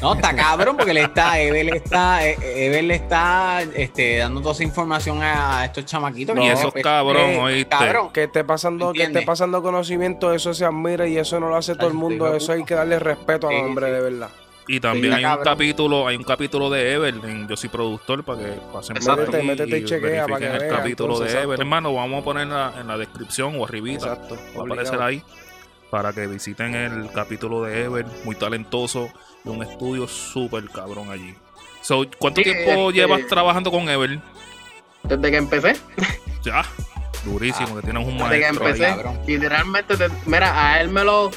no, 0.00 0.14
está 0.14 0.34
cabrón 0.36 0.76
porque 0.76 0.92
le 0.92 1.02
está, 1.02 1.40
Evel 1.40 1.68
está, 1.68 2.26
eh, 2.26 2.36
Evel 2.66 2.88
le 2.88 2.96
está 2.96 3.62
este, 3.62 4.18
dando 4.18 4.40
toda 4.40 4.54
esa 4.54 4.64
información 4.64 5.22
a 5.22 5.64
estos 5.64 5.84
chamaquitos. 5.84 6.34
No, 6.34 6.42
y 6.42 6.46
que 6.46 6.52
eso 6.52 6.62
pues, 6.72 6.76
es 6.76 6.82
cabrón, 6.82 7.30
eh, 7.30 7.38
oíste. 7.38 7.68
cabrón. 7.70 8.10
Que 8.12 8.24
esté 8.24 8.42
pasando, 8.42 8.92
que 8.92 9.04
esté 9.04 9.22
pasando 9.22 9.62
conocimiento, 9.62 10.34
eso 10.34 10.52
se 10.52 10.64
admira 10.64 11.06
y 11.06 11.16
eso 11.16 11.38
no 11.38 11.48
lo 11.48 11.56
hace 11.56 11.76
todo 11.76 11.86
el 11.86 11.94
mundo. 11.94 12.34
Eso 12.34 12.52
hay 12.52 12.64
que 12.64 12.74
darle 12.74 12.98
respeto 12.98 13.48
al 13.48 13.54
hombre, 13.64 13.86
sí. 13.86 13.92
de 13.92 14.00
verdad. 14.00 14.30
Y 14.66 14.80
también 14.80 15.12
Sí, 15.12 15.18
hay 15.18 15.24
un 15.24 15.30
cabrón. 15.30 15.44
capítulo, 15.44 16.08
hay 16.08 16.16
un 16.16 16.24
capítulo 16.24 16.70
de 16.70 16.92
Ever 16.92 17.14
en 17.24 17.48
Yo 17.48 17.56
soy 17.56 17.68
productor 17.68 18.24
para 18.24 18.38
que 18.40 18.46
pasen 18.72 18.94
por 18.96 19.20
Exacto. 19.20 19.36
ahí 19.36 19.46
Métete 19.46 19.78
y 19.78 19.84
chequea 19.84 20.26
para 20.26 20.38
verifiquen 20.38 20.38
que 20.38 20.56
el 20.56 20.70
vean, 20.70 20.76
capítulo 20.76 21.12
entonces, 21.14 21.36
de 21.36 21.42
Ever. 21.42 21.60
Hermano, 21.60 21.94
vamos 21.94 22.20
a 22.22 22.24
poner 22.24 22.42
en 22.44 22.50
la, 22.50 22.72
en 22.80 22.86
la 22.88 22.96
descripción 22.98 23.54
o 23.60 23.64
arribita. 23.64 24.06
Exacto. 24.06 24.36
Va 24.56 24.62
a 24.62 24.64
aparecer 24.64 25.02
ahí 25.02 25.22
para 25.92 26.10
que 26.14 26.26
visiten 26.26 26.74
el 26.74 27.10
capítulo 27.12 27.64
de 27.64 27.84
Ever, 27.84 28.06
muy 28.24 28.34
talentoso, 28.34 29.10
de 29.44 29.50
un 29.50 29.62
estudio 29.62 30.08
súper 30.08 30.64
cabrón 30.70 31.10
allí. 31.10 31.34
So, 31.82 32.06
¿Cuánto 32.18 32.40
Sí, 32.40 32.44
tiempo 32.44 32.88
este- 32.88 32.92
llevas 32.98 33.26
trabajando 33.26 33.70
con 33.70 33.86
Ever? 33.90 34.18
Desde 35.02 35.30
que 35.30 35.36
empecé, 35.36 35.76
Ya, 36.42 36.64
durísimo, 37.26 37.76
que 37.76 37.82
tienes 37.82 38.06
un 38.08 38.16
desde 38.16 38.30
que 38.30 38.40
maestro 38.40 38.64
ahí. 38.64 38.70
empecé, 38.72 38.86
cabrón. 38.90 39.18
literalmente, 39.26 39.94
mira, 40.24 40.72
a 40.72 40.80
él 40.80 40.88
me 40.88 41.04
lo, 41.04 41.30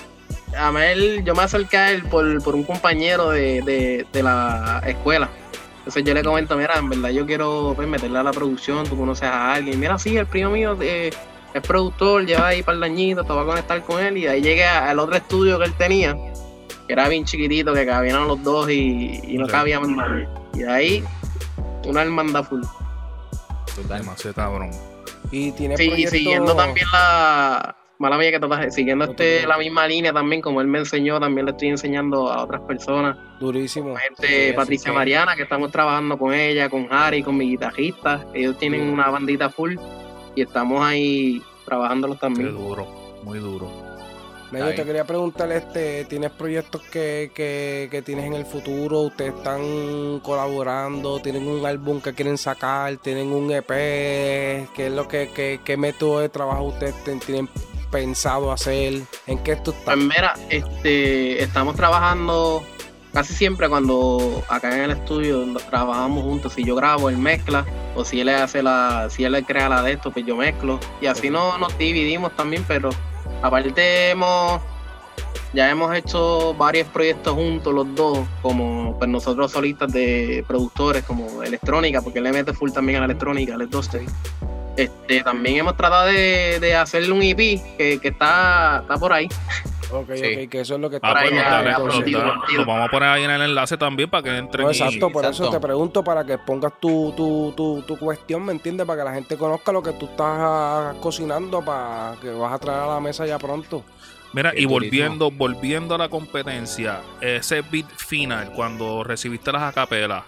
a 0.57 0.85
él, 0.85 1.21
yo 1.25 1.35
me 1.35 1.43
acerqué 1.43 1.75
a 1.77 1.91
él 1.91 2.03
por, 2.03 2.41
por 2.41 2.55
un 2.55 2.63
compañero 2.63 3.31
de, 3.31 3.62
de, 3.62 4.07
de 4.13 4.24
la 4.24 4.81
escuela. 4.88 5.27
Entonces 5.79 6.01
yo 6.05 6.13
le 6.13 6.24
comento, 6.24 6.55
mira, 6.55 6.77
en 6.77 6.89
verdad 6.89 7.09
yo 7.09 7.25
quiero 7.25 7.74
pues, 7.75 7.89
meterle 7.89 8.19
a 8.19 8.24
la 8.24 8.31
producción, 8.31 8.88
tú 8.88 8.97
conoces 8.97 9.27
a 9.27 9.53
alguien. 9.53 9.77
Mira, 9.81 10.00
sí, 10.00 10.15
el 10.15 10.25
primo 10.27 10.51
mío 10.51 10.77
eh, 10.81 11.12
es 11.57 11.67
productor, 11.67 12.25
lleva 12.25 12.47
ahí 12.47 12.63
para 12.63 12.75
el 12.75 12.81
dañito, 12.81 13.24
te 13.24 13.33
va 13.33 13.41
a 13.41 13.45
conectar 13.45 13.81
con 13.83 14.03
él. 14.03 14.17
Y 14.17 14.27
ahí 14.27 14.41
llegué 14.41 14.65
al 14.65 15.00
otro 15.00 15.15
estudio 15.15 15.57
que 15.59 15.65
él 15.65 15.74
tenía, 15.77 16.15
que 16.88 16.93
era 16.93 17.07
bien 17.07 17.25
chiquitito, 17.25 17.74
que 17.74 17.85
cabían 17.85 18.27
los 18.27 18.41
dos 18.43 18.69
y, 18.69 19.21
y 19.24 19.38
no 19.38 19.45
Ok. 19.45 19.51
cabíamos 19.51 19.89
nadie. 19.89 20.27
Y 20.53 20.59
de 20.59 20.71
ahí, 20.71 21.03
una 21.85 22.01
hermandad 22.01 22.43
full. 22.43 22.62
Demasiado 23.89 24.33
cabrón. 24.35 24.71
Y 25.31 25.51
tiene 25.51 25.75
Sí, 25.77 25.83
y 25.83 25.89
proyectos- 25.89 26.12
siguiendo 26.12 26.55
también 26.55 26.88
la. 26.91 27.75
Mala 27.97 28.17
mía 28.17 28.29
que 28.29 28.71
siguiendo 28.71 29.05
este, 29.05 29.47
la 29.47 29.57
misma 29.57 29.88
línea 29.88 30.12
también, 30.12 30.41
como 30.41 30.59
él 30.59 30.67
me 30.67 30.79
enseñó, 30.79 31.17
también 31.17 31.45
le 31.45 31.51
estoy 31.53 31.69
enseñando 31.69 32.29
a 32.29 32.43
otras 32.43 32.59
personas. 32.63 33.15
Durísimo. 33.39 33.95
Gente, 33.95 34.50
Sí, 34.50 34.53
Patricia 34.53 34.91
que- 34.91 34.97
Mariana, 34.97 35.33
que 35.38 35.43
estamos 35.43 35.71
trabajando 35.71 36.17
con 36.19 36.33
ella, 36.33 36.67
con 36.69 36.89
Harry, 36.91 37.24
con 37.24 37.38
mi 37.38 37.50
guitarrista. 37.51 38.25
Ellos 38.33 38.57
tienen 38.57 38.81
Sí. 38.81 38.88
una 38.89 39.09
bandita 39.09 39.50
full 39.50 39.77
y 40.36 40.42
estamos 40.42 40.84
ahí 40.84 41.42
trabajándolos 41.65 42.20
también. 42.20 42.51
duro, 42.54 42.86
muy 43.24 43.39
duro. 43.39 43.70
No, 44.51 44.60
Está 44.60 44.70
yo 44.72 44.75
te 44.75 44.86
quería 44.86 45.04
preguntar, 45.06 45.51
este, 45.51 46.06
¿tienes 46.06 46.30
proyectos 46.32 46.82
que, 46.84 47.32
que, 47.34 47.88
que 47.89 48.01
tienes 48.04 48.25
en 48.25 48.34
el 48.36 48.46
futuro? 48.46 49.01
¿Ustedes 49.01 49.34
están 49.34 50.20
colaborando? 50.22 51.20
¿Tienen 51.20 51.48
un 51.48 51.65
álbum 51.65 52.00
que 52.00 52.13
quieren 52.13 52.38
sacar? 52.38 52.96
¿Tienen 52.98 53.30
un 53.34 53.51
EP? 53.51 53.68
¿Qué 53.68 54.88
es 54.88 54.92
lo 54.92 55.08
que, 55.08 55.32
que- 55.34 55.60
qué 55.65 55.77
método 55.77 56.20
de 56.20 56.30
trabajo 56.30 56.65
ustedes 56.65 56.94
tienen 57.25 57.50
pensado 57.92 58.51
hacer? 58.51 59.01
¿En 59.25 59.39
qué 59.44 59.56
tú 59.58 59.72
estás? 59.72 59.84
Pues 59.96 59.98
mira, 59.98 60.36
este, 60.50 61.42
estamos 61.42 61.75
trabajando 61.75 62.63
casi 63.15 63.34
siempre 63.34 63.69
cuando 63.69 64.43
acá 64.50 64.75
en 64.75 64.84
el 64.84 64.91
estudio 64.91 65.45
trabajamos 65.69 66.22
juntos. 66.24 66.51
Si 66.51 66.65
yo 66.65 66.75
grabo, 66.75 67.10
él 67.10 67.17
mezcla, 67.17 67.65
o 67.95 68.03
si 68.03 68.19
él 68.19 68.27
hace 68.27 68.62
la, 68.62 69.07
si 69.10 69.24
él 69.24 69.41
crea 69.45 69.69
la 69.69 69.81
de 69.81 69.93
esto, 69.93 70.12
pues 70.12 70.25
yo 70.25 70.36
mezclo. 70.36 70.81
Y 71.00 71.05
así 71.05 71.29
no 71.29 71.57
nos 71.57 71.75
dividimos 71.77 72.36
también, 72.36 72.65
pero 72.67 72.89
aparte 73.41 74.10
hemos 74.10 74.62
ya 75.53 75.69
hemos 75.69 75.95
hecho 75.95 76.53
varios 76.55 76.89
proyectos 76.89 77.34
juntos 77.34 77.74
los 77.74 77.95
dos, 77.95 78.27
como 78.41 78.98
pues 78.98 79.10
nosotros 79.10 79.50
solistas 79.53 79.93
de 79.93 80.43
productores, 80.45 81.05
como 81.05 81.41
electrónica, 81.41 82.01
porque 82.01 82.19
él 82.19 82.25
le 82.25 82.34
mete 82.34 82.51
full 82.51 82.72
también 82.72 82.98
a 82.98 83.00
la 83.00 83.05
electrónica, 83.05 83.55
al 83.55 83.69
dubstep. 83.69 84.05
Este, 84.75 85.24
también 85.24 85.55
hemos 85.55 85.77
tratado 85.77 86.07
de, 86.07 86.60
de 86.60 86.75
hacerle 86.75 87.13
un 87.13 87.24
EP 87.24 87.38
que, 87.77 87.98
que 88.01 88.10
está, 88.10 88.79
está 88.81 88.98
por 88.98 89.13
ahí. 89.13 89.29
Ok, 89.92 90.12
Sí. 90.15 90.24
ok, 90.46 90.50
que 90.50 90.60
eso 90.62 90.75
es 90.75 90.82
lo 90.82 90.89
que 90.89 90.98
Ah, 91.01 91.10
está 91.10 91.20
pues 91.22 91.32
ya, 91.32 91.50
da- 91.62 91.63
ya. 91.63 92.58
lo 92.58 92.65
vamos 92.65 92.88
a 92.88 92.92
poner 92.92 93.10
ahí 93.10 93.24
en 93.24 93.32
el 93.32 93.42
enlace 93.42 93.77
también 93.77 94.10
para 94.10 94.24
que 94.24 94.38
entren 94.38 94.65
No, 94.65 94.72
y- 94.72 94.75
exacto, 94.75 95.10
por 95.12 95.25
eso 95.25 95.50
te 95.50 95.60
pregunto 95.60 96.04
para 96.04 96.24
que 96.25 96.38
pongas 96.38 96.74
tu, 96.80 97.13
tu, 97.15 97.54
tu, 97.56 97.82
tu 97.84 97.98
cuestión, 97.98 98.44
¿me 98.46 98.51
entiendes? 98.51 98.86
Para 98.86 99.01
que 99.01 99.06
la 99.10 99.13
gente 99.15 99.38
conozca 99.38 99.72
lo 99.72 99.84
que 99.84 99.92
tú 99.94 100.06
estás 100.06 100.25
ah, 100.39 100.94
cocinando, 101.01 101.63
para 101.63 102.15
que 102.22 102.30
vas 102.32 102.54
a 102.54 102.60
traer 102.60 102.80
a 102.82 102.88
la 102.88 103.00
mesa 103.00 103.25
ya 103.25 103.38
pronto. 103.38 103.84
Mira, 104.34 104.51
Qué 104.51 104.62
y 104.62 104.65
volviendo, 104.65 105.32
volviendo 105.32 105.96
a 105.96 105.98
la 105.98 106.10
competencia, 106.10 107.00
ese 107.22 107.62
beat 107.62 107.88
final, 107.96 108.51
cuando 108.54 109.04
recibiste 109.04 109.51
las 109.51 109.62
acapelas, 109.63 110.24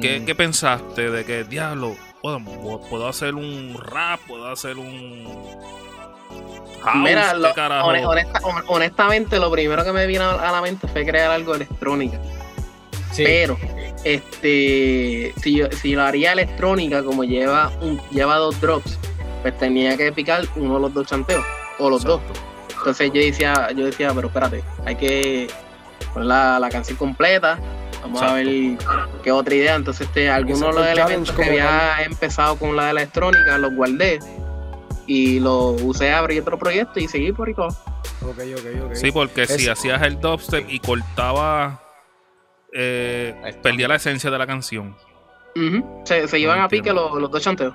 ¿qué, 0.00 0.20
Mm. 0.20 0.26
qué 0.26 0.34
pensaste 0.34 1.10
de 1.10 1.24
que, 1.24 1.44
diablo, 1.44 1.96
puedo, 2.22 2.40
puedo 2.88 3.06
hacer 3.08 3.34
un 3.34 3.76
rap, 3.78 4.20
puedo 4.26 4.46
hacer 4.48 4.78
un 4.78 5.26
house, 6.82 6.96
Mira, 6.96 7.34
lo- 7.34 7.52
honesta- 7.52 8.40
honestamente, 8.68 9.38
lo 9.38 9.50
primero 9.50 9.84
que 9.84 9.92
me 9.92 10.06
vino 10.06 10.24
a 10.28 10.52
la 10.52 10.60
mente 10.60 10.86
fue 10.88 11.04
crear 11.06 11.30
algo 11.30 11.54
electrónica. 11.54 12.18
Sí. 13.12 13.22
Pero, 13.24 13.56
este, 14.04 15.32
si 15.42 15.56
yo, 15.56 15.66
si 15.70 15.94
lo 15.94 16.02
haría 16.02 16.32
electrónica, 16.32 17.02
como 17.02 17.24
lleva 17.24 17.70
un, 17.80 18.00
lleva 18.10 18.36
dos 18.36 18.60
drops, 18.60 18.98
pues 19.42 19.56
tenía 19.58 19.96
que 19.96 20.10
picar 20.12 20.44
uno 20.56 20.74
de 20.74 20.80
los 20.80 20.94
dos 20.94 21.06
chanteos, 21.06 21.44
o 21.78 21.88
los 21.90 22.02
dos. 22.04 22.20
Entonces 22.78 23.10
yo 23.14 23.20
decía, 23.20 23.68
yo 23.74 23.86
decía, 23.86 24.10
pero 24.14 24.28
espérate, 24.28 24.62
hay 24.84 24.96
que 24.96 25.46
poner 26.12 26.26
la, 26.28 26.58
la 26.60 26.68
canción 26.68 26.98
completa. 26.98 27.58
Vamos 28.02 28.20
a 28.20 28.34
ver 28.34 28.46
qué 29.22 29.32
otra 29.32 29.54
idea. 29.54 29.74
Entonces, 29.76 30.06
este, 30.06 30.28
algunos 30.28 30.60
de 30.60 30.72
los 30.72 30.86
elementos 30.86 31.34
que 31.34 31.42
había 31.44 32.02
empezado 32.04 32.56
con 32.56 32.76
la 32.76 32.90
electrónica 32.90 33.56
los 33.56 33.74
guardé 33.74 34.18
y 35.06 35.40
los 35.40 35.80
usé 35.82 36.12
a 36.12 36.18
abrir 36.18 36.42
otro 36.42 36.58
proyecto 36.58 37.00
y 37.00 37.08
seguí 37.08 37.32
por 37.32 37.48
ahí 37.48 37.54
todo. 37.54 37.68
Ok, 37.68 38.38
ok, 38.56 38.84
ok. 38.86 38.94
Sí, 38.94 39.12
porque 39.12 39.46
si 39.46 39.68
hacías 39.68 40.02
el 40.02 40.20
dubstep 40.20 40.68
y 40.68 40.78
cortaba, 40.80 41.82
eh, 42.72 43.54
perdía 43.62 43.88
la 43.88 43.96
esencia 43.96 44.30
de 44.30 44.38
la 44.38 44.46
canción. 44.46 44.96
Se, 46.04 46.26
se 46.26 46.38
iban 46.38 46.60
a 46.60 46.68
pique 46.68 46.92
los, 46.92 47.12
los 47.20 47.30
dos 47.30 47.42
chanteos. 47.42 47.74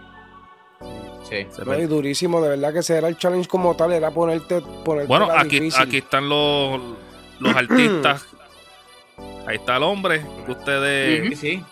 Sí. 1.23 1.45
Se 1.51 1.63
No, 1.63 1.77
y 1.77 1.85
durísimo, 1.85 2.41
de 2.41 2.49
verdad 2.49 2.73
que 2.73 2.79
ese 2.79 2.97
era 2.97 3.07
el 3.07 3.17
challenge 3.17 3.47
como 3.47 3.75
tal, 3.75 3.93
era 3.93 4.11
ponerte, 4.11 4.61
ponerte 4.83 5.07
Bueno, 5.07 5.29
aquí, 5.31 5.59
difícil. 5.59 5.81
aquí 5.81 5.97
están 5.97 6.27
los, 6.27 6.81
los 7.39 7.55
artistas. 7.55 8.25
Ahí 9.45 9.57
está 9.57 9.77
el 9.77 9.83
hombre. 9.83 10.25
que 10.45 10.51
Ustedes, 10.51 11.29
Sí, 11.29 11.35
sí. 11.35 11.63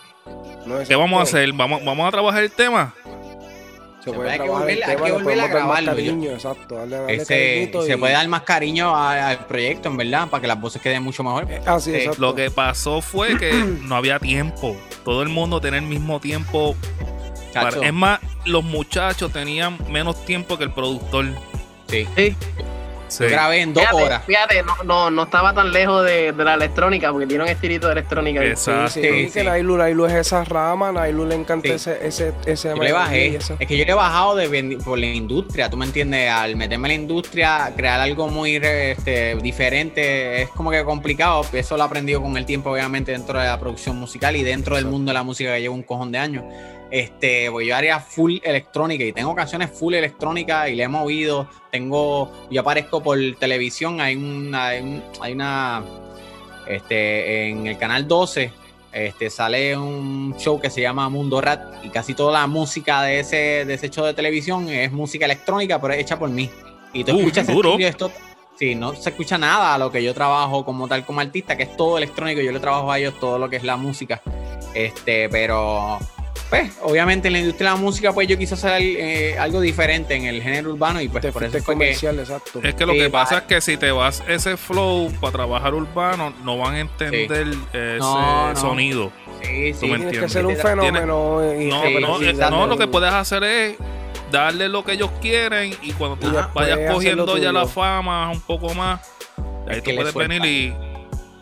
No, 0.66 0.78
¿Qué 0.86 0.96
vamos 0.96 1.20
a 1.20 1.22
hacer? 1.22 1.52
¿Vamos, 1.52 1.84
¿Vamos 1.84 2.06
a 2.06 2.10
trabajar 2.10 2.42
el 2.44 2.52
tema? 2.52 2.94
Se 4.12 4.16
Se 4.16 4.16
puede 4.16 4.28
puede, 4.28 4.30
hay 4.30 4.38
que 4.38 4.44
el 4.44 4.50
volver- 4.50 4.68
hay 4.68 4.96
tema, 4.96 5.04
que 5.04 5.08
le 5.08 5.12
volver 5.12 5.18
a 5.18 5.18
podemos 5.18 5.38
dar 5.38 5.50
más 5.50 5.82
grabarlo, 5.82 5.90
yo- 5.90 5.96
cariño, 6.12 6.30
exacto, 6.32 6.74
darle, 6.76 6.96
darle 6.96 7.14
Ese, 7.16 7.26
cariñito 7.54 7.82
se 7.82 7.92
y- 7.92 7.96
puede 7.96 8.12
dar 8.12 8.28
más 8.28 8.42
cariño 8.42 8.96
al 8.96 9.38
proyecto, 9.46 9.88
en 9.88 9.96
verdad, 9.96 10.28
para 10.28 10.40
que 10.40 10.46
las 10.48 10.60
voces 10.60 10.82
queden 10.82 11.02
mucho 11.02 11.22
mejor. 11.22 11.50
Eh, 11.50 11.60
Así, 11.66 11.94
exacto. 11.94 12.20
Lo 12.20 12.34
que 12.34 12.50
pasó 12.50 13.00
fue 13.00 13.36
que 13.38 13.52
no 13.82 13.96
había 13.96 14.18
tiempo. 14.18 14.76
Todo 15.04 15.22
el 15.22 15.28
mundo 15.28 15.60
tenía 15.60 15.78
el 15.80 15.86
mismo 15.86 16.20
tiempo. 16.20 16.74
para- 17.54 17.86
es 17.86 17.92
más, 17.92 18.20
los 18.44 18.62
muchachos 18.62 19.32
tenían 19.32 19.78
menos 19.90 20.24
tiempo 20.24 20.56
que 20.58 20.64
el 20.64 20.72
productor. 20.72 21.26
sí. 21.88 22.06
Sí. 22.16 22.36
Sí. 23.08 23.24
Grabé 23.24 23.62
en 23.62 23.74
dos 23.74 23.82
Fíjate, 23.82 24.02
horas. 24.02 24.22
fíjate, 24.26 24.62
no, 24.62 24.74
no, 24.84 25.10
no 25.10 25.22
estaba 25.24 25.52
tan 25.54 25.72
lejos 25.72 26.04
de, 26.04 26.32
de 26.32 26.44
la 26.44 26.54
electrónica 26.54 27.10
porque 27.10 27.26
tiene 27.26 27.44
un 27.44 27.50
estilito 27.50 27.86
de 27.88 27.92
electrónica. 27.94 28.44
Exacto. 28.44 28.90
Sí, 28.90 29.02
Sí, 29.02 29.24
sí, 29.26 29.30
que 29.32 29.44
Nailu, 29.44 29.76
Nailu 29.76 30.06
es 30.06 30.14
esa 30.14 30.44
rama, 30.44 30.92
Nailu 30.92 31.24
le 31.26 31.34
encanta 31.34 31.68
Sí. 31.68 31.74
ese, 31.74 32.06
ese, 32.06 32.32
ese 32.46 32.68
Yo 32.68 32.82
le 32.82 32.92
bajé. 32.92 33.36
eso. 33.36 33.56
Es 33.58 33.66
que 33.66 33.76
yo 33.76 33.84
le 33.84 33.90
he 33.90 33.94
bajado 33.94 34.36
de, 34.36 34.78
por 34.84 34.98
la 34.98 35.06
industria, 35.06 35.68
tú 35.70 35.76
me 35.76 35.86
entiendes. 35.86 36.30
Al 36.30 36.56
meterme 36.56 36.88
en 36.88 36.96
la 36.96 37.02
industria, 37.02 37.72
crear 37.76 38.00
algo 38.00 38.28
muy 38.28 38.56
este, 38.56 39.36
diferente, 39.36 40.42
es 40.42 40.48
como 40.50 40.70
que 40.70 40.84
complicado. 40.84 41.44
Eso 41.52 41.76
lo 41.76 41.82
he 41.82 41.86
aprendido 41.86 42.20
con 42.22 42.36
el 42.36 42.44
tiempo, 42.46 42.70
obviamente, 42.70 43.12
dentro 43.12 43.38
de 43.38 43.46
la 43.46 43.58
producción 43.58 43.96
musical 43.96 44.36
y 44.36 44.42
dentro 44.42 44.76
del 44.76 44.86
mundo 44.86 45.10
de 45.10 45.14
la 45.14 45.22
música 45.22 45.54
que 45.54 45.60
llevo 45.60 45.74
un 45.74 45.82
cojón 45.82 46.12
de 46.12 46.18
años. 46.18 46.44
Este, 46.90 47.50
pues 47.50 47.66
yo 47.66 47.76
haría 47.76 48.00
full 48.00 48.38
electrónica 48.42 49.04
y 49.04 49.12
tengo 49.12 49.34
canciones 49.34 49.70
full 49.70 49.94
electrónica 49.94 50.68
y 50.68 50.74
le 50.74 50.84
he 50.84 50.88
movido. 50.88 51.48
Tengo, 51.70 52.32
yo 52.50 52.62
aparezco 52.62 53.02
por 53.02 53.18
televisión, 53.38 54.00
hay 54.00 54.16
una, 54.16 54.68
hay, 54.68 54.80
un- 54.82 55.02
hay 55.20 55.32
una, 55.34 55.82
este, 56.66 57.48
en 57.50 57.66
el 57.66 57.78
canal 57.78 58.06
12 58.08 58.50
este, 58.90 59.28
sale 59.28 59.76
un 59.76 60.34
show 60.38 60.58
que 60.60 60.70
se 60.70 60.80
llama 60.80 61.08
Mundo 61.10 61.40
Rat 61.42 61.84
y 61.84 61.90
casi 61.90 62.14
toda 62.14 62.32
la 62.40 62.46
música 62.46 63.02
de 63.02 63.20
ese, 63.20 63.36
de 63.66 63.74
ese 63.74 63.90
show 63.90 64.04
de 64.06 64.14
televisión 64.14 64.68
es 64.70 64.90
música 64.90 65.26
electrónica, 65.26 65.78
pero 65.80 65.92
es 65.94 66.00
hecha 66.00 66.18
por 66.18 66.30
mí. 66.30 66.50
Y 66.94 67.04
tú 67.04 67.12
Uh, 67.14 67.18
escuchas 67.18 67.46
duro. 67.46 67.68
estudio, 67.70 67.86
esto, 67.88 68.10
sí, 68.58 68.74
no 68.74 68.94
se 68.94 69.10
escucha 69.10 69.36
nada 69.36 69.74
a 69.74 69.78
lo 69.78 69.92
que 69.92 70.02
yo 70.02 70.14
trabajo 70.14 70.64
como 70.64 70.88
tal 70.88 71.04
como 71.04 71.20
artista, 71.20 71.54
que 71.56 71.64
es 71.64 71.76
todo 71.76 71.98
electrónico, 71.98 72.40
yo 72.40 72.50
le 72.50 72.60
trabajo 72.60 72.90
a 72.90 72.98
ellos 72.98 73.20
todo 73.20 73.38
lo 73.38 73.50
que 73.50 73.56
es 73.56 73.62
la 73.62 73.76
música. 73.76 74.22
Este, 74.74 75.28
pero 75.28 75.98
pues, 76.50 76.72
obviamente 76.82 77.28
en 77.28 77.32
la 77.34 77.38
industria 77.40 77.70
de 77.70 77.76
la 77.76 77.80
música, 77.80 78.12
pues 78.12 78.26
yo 78.28 78.38
quise 78.38 78.54
hacer 78.54 78.80
eh, 78.80 79.36
algo 79.38 79.60
diferente 79.60 80.14
en 80.14 80.24
el 80.24 80.42
género 80.42 80.70
urbano 80.72 81.00
y 81.00 81.08
pues 81.08 81.22
Te 81.22 81.32
por 81.32 81.44
eso 81.44 81.58
que 81.58 81.62
comercial, 81.62 82.18
exacto. 82.18 82.60
Es 82.62 82.74
que 82.74 82.86
lo 82.86 82.92
Sí, 82.94 82.98
que 83.00 83.10
pasa 83.10 83.30
pa- 83.32 83.38
es 83.38 83.42
que 83.44 83.60
si 83.60 83.76
te 83.76 83.90
vas 83.90 84.22
ese 84.26 84.56
flow 84.56 85.12
para 85.20 85.32
trabajar 85.32 85.74
urbano, 85.74 86.32
no 86.44 86.56
van 86.58 86.74
a 86.76 86.80
entender 86.80 87.48
ese 87.72 87.98
No, 87.98 88.48
no. 88.52 88.56
sonido. 88.60 89.12
sí, 89.42 89.72
Tú 89.72 89.78
sí, 89.80 89.86
me 89.88 89.98
Tienes 89.98 90.18
que 90.20 90.28
ser 90.28 90.46
un 90.46 90.56
fenómeno. 90.56 91.42
y- 91.54 91.66
No, 91.66 91.82
Sí, 91.82 91.94
no, 92.00 92.18
sí, 92.18 92.32
no, 92.50 92.66
lo 92.66 92.76
que 92.78 92.86
puedes 92.88 93.12
hacer 93.12 93.44
es 93.44 93.76
darle 94.32 94.68
lo 94.68 94.84
que 94.84 94.92
ellos 94.92 95.10
quieren 95.20 95.74
y 95.82 95.92
cuando 95.92 96.16
tú 96.16 96.30
vayas 96.54 96.92
cogiendo 96.92 97.36
ya 97.38 97.52
la 97.52 97.66
fama 97.66 98.30
un 98.30 98.40
poco 98.40 98.74
más, 98.74 99.00
ahí 99.68 99.80
tú 99.82 99.90
puedes 99.94 100.14
venir 100.14 100.44
y, 100.44 100.74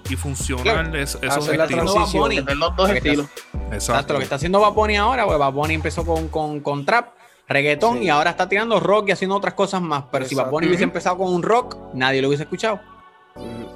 y 0.09 0.17
funcionar 0.17 0.95
es- 0.97 1.17
esos 1.21 1.39
Hacer 1.39 1.57
la 1.59 1.65
estilos. 1.65 1.93
Transición. 1.95 2.29
Tener 2.31 2.57
los 2.57 2.77
dos 2.77 2.91
estilos. 2.91 3.27
Exacto, 3.73 4.13
lo 4.13 4.19
que 4.21 4.25
está 4.25 4.37
haciendo 4.37 4.61
Bad 4.61 4.73
Bunny 4.73 4.97
ahora, 4.97 5.27
pues 5.27 5.39
Bad 5.39 5.53
Bunny 5.53 5.75
empezó 5.75 6.05
con, 6.07 6.29
con, 6.29 6.61
con 6.61 6.85
trap, 6.87 7.09
reggaetón 7.49 7.99
Sí. 7.99 8.05
y 8.05 8.09
ahora 8.09 8.31
está 8.31 8.49
tirando 8.49 8.79
rock 8.81 9.09
y 9.09 9.13
haciendo 9.13 9.37
otras 9.37 9.55
cosas 9.55 9.83
más. 9.83 10.05
Pero 10.11 10.25
si 10.25 10.35
Bad. 10.35 10.51
Bunny 10.51 10.67
hubiese 10.69 10.85
empezado 10.85 11.19
con 11.19 11.33
un 11.33 11.43
rock, 11.43 11.77
nadie 11.95 12.23
lo 12.23 12.29
hubiese 12.29 12.45
escuchado. 12.45 12.81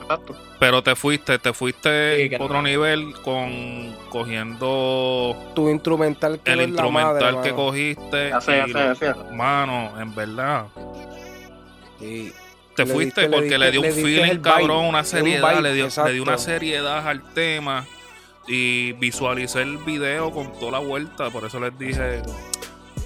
Exacto. 0.02 0.34
Pero 0.58 0.82
te 0.82 0.96
fuiste, 0.96 1.38
te 1.38 1.52
fuiste 1.52 2.22
Sí, 2.22 2.28
que 2.30 2.36
a 2.36 2.42
otro 2.42 2.56
no. 2.56 2.62
nivel 2.62 3.12
con 3.22 3.94
cogiendo 4.10 5.36
Tu 5.54 5.68
instrumental 5.68 6.40
que 6.40 6.52
el 6.52 6.62
instrumental 6.62 7.14
madre, 7.36 7.42
que 7.42 7.52
mano. 7.52 7.56
cogiste. 7.56 8.28
Ya 8.30 8.40
sé, 8.40 8.52
ya 8.56 8.64
y 8.66 8.66
sé, 8.68 8.72
lo- 8.72 8.80
ya 8.80 8.94
sé. 8.94 9.14
Mano, 9.34 9.92
en 10.00 10.14
verdad. 10.14 10.66
Sí. 11.98 12.32
Te 12.74 12.86
Le 12.86 12.92
fuiste 12.92 13.22
diste- 13.28 13.36
porque 13.36 13.58
le 13.58 13.70
diste- 13.70 13.70
dio 13.72 13.80
un 13.80 13.86
le 13.86 13.92
feeling, 13.92 14.30
vibe, 14.32 14.40
cabrón, 14.42 14.84
una 14.86 15.00
un 15.00 15.04
seriedad, 15.04 15.50
vibe, 15.50 15.62
le, 15.62 15.74
dio, 15.74 15.88
le 16.04 16.12
dio 16.12 16.22
una 16.22 16.38
seriedad 16.38 17.06
al 17.06 17.22
tema 17.34 17.86
y 18.52 18.92
visualicé 18.94 19.62
el 19.62 19.78
video 19.78 20.32
con 20.32 20.52
toda 20.58 20.72
la 20.72 20.78
vuelta. 20.80 21.30
Por 21.30 21.44
eso 21.44 21.60
les 21.60 21.78
dije 21.78 22.20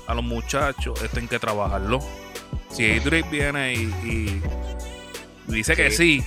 a 0.06 0.14
los 0.14 0.24
muchachos, 0.24 1.00
esto 1.02 1.20
hay 1.20 1.26
que 1.28 1.38
trabajarlo. 1.38 1.98
Si 2.70 2.82
Idris 2.84 3.30
viene 3.30 3.74
y, 3.74 3.82
y 4.04 4.42
dice 5.46 5.76
que 5.76 5.90
sí, 5.90 6.24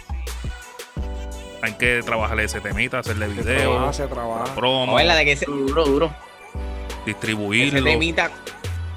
hay 1.64 1.74
que 1.74 2.02
trabajarle 2.06 2.44
ese 2.44 2.62
temita, 2.62 3.00
hacerle 3.00 3.28
Se 3.28 3.34
video, 3.42 3.72
trabaja, 3.72 3.94
se 3.94 4.08
trabaja. 4.08 4.56
promo, 4.56 4.94
O 4.94 5.00
es 5.00 5.06
la 5.08 5.16
de 5.16 5.26
que 5.26 5.32
ese, 5.34 5.46
Duro, 5.46 5.84
duro. 5.86 6.06
ese 6.06 7.06
distribuirlo. 7.08 7.84
temita, 7.84 8.32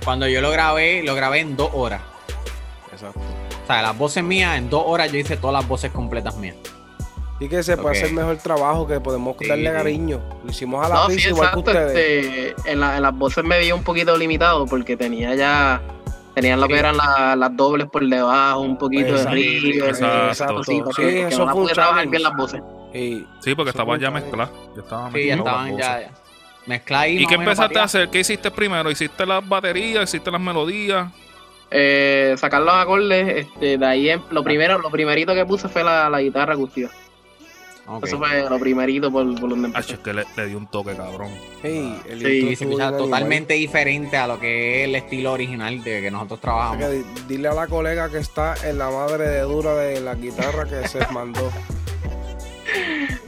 cuando 0.05 0.29
yo 0.29 0.41
lo 0.43 0.51
grabé, 0.51 1.03
lo 1.03 1.15
grabé 1.15 1.41
en 1.41 1.57
dos 1.57 1.71
horas. 1.73 2.03
Exacto. 2.93 3.19
O 3.19 3.67
sea, 3.67 3.83
las 3.83 3.97
voces 3.97 4.23
mías, 4.23 4.59
en 4.59 4.69
dos 4.69 4.83
horas 4.87 5.11
yo 5.11 5.19
hice 5.19 5.37
todas 5.37 5.55
las 5.55 5.67
voces 5.67 5.91
completas 5.93 6.37
mías. 6.37 6.57
Y 7.41 7.49
que 7.49 7.63
se 7.63 7.77
puede 7.79 7.97
hacer 7.97 8.13
mejor 8.13 8.37
trabajo, 8.37 8.87
que 8.87 9.01
podemos 9.01 9.35
Sí, 9.39 9.49
darle 9.49 9.73
cariño. 9.73 10.21
Lo 10.45 10.51
hicimos 10.51 10.85
a 10.85 10.89
la 10.91 10.95
No, 10.97 11.07
pizza 11.09 11.21
sí, 11.23 11.29
igual 11.31 11.51
que 11.53 11.59
ustedes. 11.59 11.97
Este, 11.97 12.71
en, 12.73 12.81
la- 12.81 12.97
en 12.99 13.03
las 13.03 13.17
voces 13.17 13.43
me 13.45 13.59
vi 13.59 13.73
un 13.73 13.83
poquito 13.83 14.17
limitado 14.19 14.67
porque 14.67 14.97
tenía 14.97 15.35
ya. 15.35 15.81
Tenían 16.35 16.61
lo 16.61 16.67
Sí. 16.67 16.73
que 16.75 16.79
eran 16.79 16.97
la- 16.99 17.35
las 17.37 17.57
dobles 17.57 17.89
por 17.89 18.07
debajo, 18.07 18.61
un 18.61 18.77
poquito 18.79 19.09
Exacto, 19.09 19.31
de 19.31 19.35
río, 19.37 19.87
exacto. 19.87 20.63
sí, 20.65 20.83
eso 21.03 21.47
no 21.47 21.53
pude 21.53 21.73
trabajar 21.73 22.07
bien 22.07 22.23
las 22.23 22.37
voces. 22.37 22.63
Sí, 22.93 23.55
porque 23.57 23.71
estaban 23.71 23.99
ya 23.99 24.11
mezcladas. 24.11 24.51
Ya 24.77 24.83
estaban 24.83 25.13
Sí, 25.13 25.27
ya 25.27 25.37
mezcladas 25.37 25.71
estaban 25.71 26.03
ya. 26.67 27.07
¿Y 27.09 27.27
qué 27.27 27.35
empezaste 27.35 27.79
a 27.79 27.85
hacer? 27.85 28.09
¿Qué 28.11 28.21
hiciste 28.21 28.51
primero? 28.51 28.91
¿Hiciste 28.91 29.25
las 29.27 29.47
baterías? 29.49 30.05
¿Hiciste 30.05 30.31
las 30.31 30.41
melodías? 30.41 31.09
Eh, 31.71 32.35
sacar 32.37 32.63
los 32.63 32.75
acordes, 32.75 33.47
este, 33.47 33.79
de 33.79 33.87
ahí 33.87 34.11
en- 34.11 34.23
lo 34.31 34.43
primero, 34.45 34.79
lo 34.79 34.91
primerito 34.91 35.35
que 35.35 35.47
puse 35.47 35.69
fue 35.69 35.83
la, 35.85 36.11
la 36.11 36.21
guitarra 36.21 36.55
acústica. 36.55 36.91
Eso 38.03 38.19
fue 38.19 38.49
lo 38.49 38.59
primerito 38.59 39.11
por, 39.11 39.25
por 39.41 39.51
donde 39.51 39.69
Ah, 39.69 39.79
empecé. 39.79 39.95
es 39.95 39.99
que 40.01 40.13
le, 40.15 40.25
le 40.37 40.47
dio 40.47 40.59
un 40.59 40.67
toque, 40.69 40.95
cabrón. 40.95 41.31
sí, 41.63 41.97
el 42.09 42.21
Sí, 42.21 42.57
se 42.57 42.65
escucha 42.65 42.97
totalmente 42.97 43.55
diferente 43.55 44.17
a 44.17 44.27
lo 44.27 44.39
que 44.39 44.83
es 44.83 44.89
el 44.89 44.95
estilo 44.95 45.33
original 45.33 45.83
de 45.83 46.01
que 46.01 46.11
nosotros 46.11 46.41
trabajamos. 46.41 46.79
Que 46.79 47.03
dile 47.29 47.49
a 47.49 47.55
la 47.55 47.67
colega 47.67 48.09
que 48.11 48.19
está 48.19 48.55
en 48.69 48.79
la 48.79 48.91
madre 48.91 49.29
de 49.29 49.41
dura 49.41 49.75
de 49.75 50.01
la 50.01 50.15
guitarra 50.15 50.65
que 50.65 50.87
se 50.89 51.01
mandó. 51.13 51.51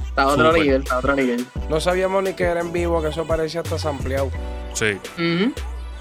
Está 0.06 0.22
a 0.22 0.26
otro 0.28 0.52
nivel, 0.52 0.82
está 0.82 0.94
a 0.96 0.98
otro 0.98 1.14
nivel. 1.16 1.46
No 1.70 1.80
sabíamos 1.80 2.22
ni 2.22 2.34
que 2.34 2.44
era 2.44 2.60
en 2.60 2.72
vivo, 2.72 3.00
que 3.02 3.08
eso 3.08 3.26
parecía 3.26 3.62
hasta 3.62 3.78
sampleado. 3.78 4.30
Sí. 4.74 4.92
Ujú. 5.14 5.52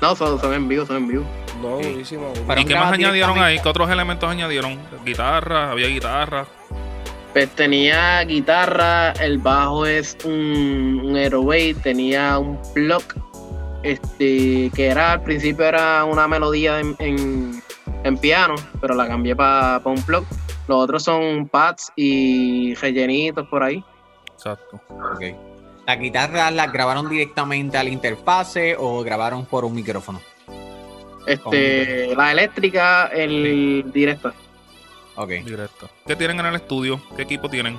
No, 0.01 0.15
son, 0.15 0.39
son 0.41 0.53
en 0.53 0.67
vivo, 0.67 0.85
son 0.85 0.97
en 0.97 1.07
vivo. 1.07 1.23
No, 1.61 1.79
Sí. 1.81 1.89
durísimo. 1.91 2.33
¿Y 2.57 2.65
qué 2.65 2.75
más 2.75 2.91
añadieron 2.91 3.37
ahí? 3.39 3.59
¿Qué 3.59 3.69
otros 3.69 3.89
elementos 3.89 4.29
añadieron? 4.29 4.77
Guitarra, 5.05 5.71
había 5.71 5.87
guitarra. 5.87 6.45
Pues 7.33 7.49
tenía 7.51 8.21
guitarra, 8.23 9.11
el 9.13 9.37
bajo 9.37 9.85
es 9.85 10.17
un, 10.25 11.01
un 11.05 11.15
Aeroweight, 11.15 11.81
tenía 11.81 12.37
un 12.37 12.59
plug, 12.73 13.03
este, 13.83 14.69
que 14.75 14.87
era 14.87 15.13
al 15.13 15.21
principio 15.23 15.65
era 15.65 16.03
una 16.03 16.27
melodía 16.27 16.79
en, 16.81 16.95
en- 16.99 17.61
en 18.03 18.17
piano, 18.17 18.55
pero 18.81 18.95
la 18.95 19.07
cambié 19.07 19.35
para 19.35 19.81
un 19.85 20.01
plug. 20.01 20.25
Los 20.67 20.83
otros 20.83 21.03
son 21.03 21.47
pads 21.47 21.91
y 21.95 22.73
rellenitos 22.75 23.47
por 23.47 23.63
ahí. 23.63 23.83
Exacto. 24.33 24.81
Ok. 24.89 25.23
¿Las 25.87 25.99
guitarras 25.99 26.53
las 26.53 26.71
grabaron 26.71 27.09
directamente 27.09 27.77
a 27.77 27.83
la 27.83 27.89
interfase 27.89 28.75
o 28.77 29.03
grabaron 29.03 29.45
por 29.45 29.65
un 29.65 29.73
micrófono? 29.73 30.19
Este, 31.27 32.15
la 32.15 32.31
eléctrica, 32.31 33.07
el 33.07 33.85
directo. 33.93 34.33
Ok. 35.15 35.29
Directo. 35.45 35.89
¿Qué 36.07 36.15
tienen 36.15 36.39
en 36.39 36.45
el 36.47 36.55
estudio? 36.55 37.01
¿Qué 37.15 37.23
equipo 37.23 37.49
tienen? 37.49 37.77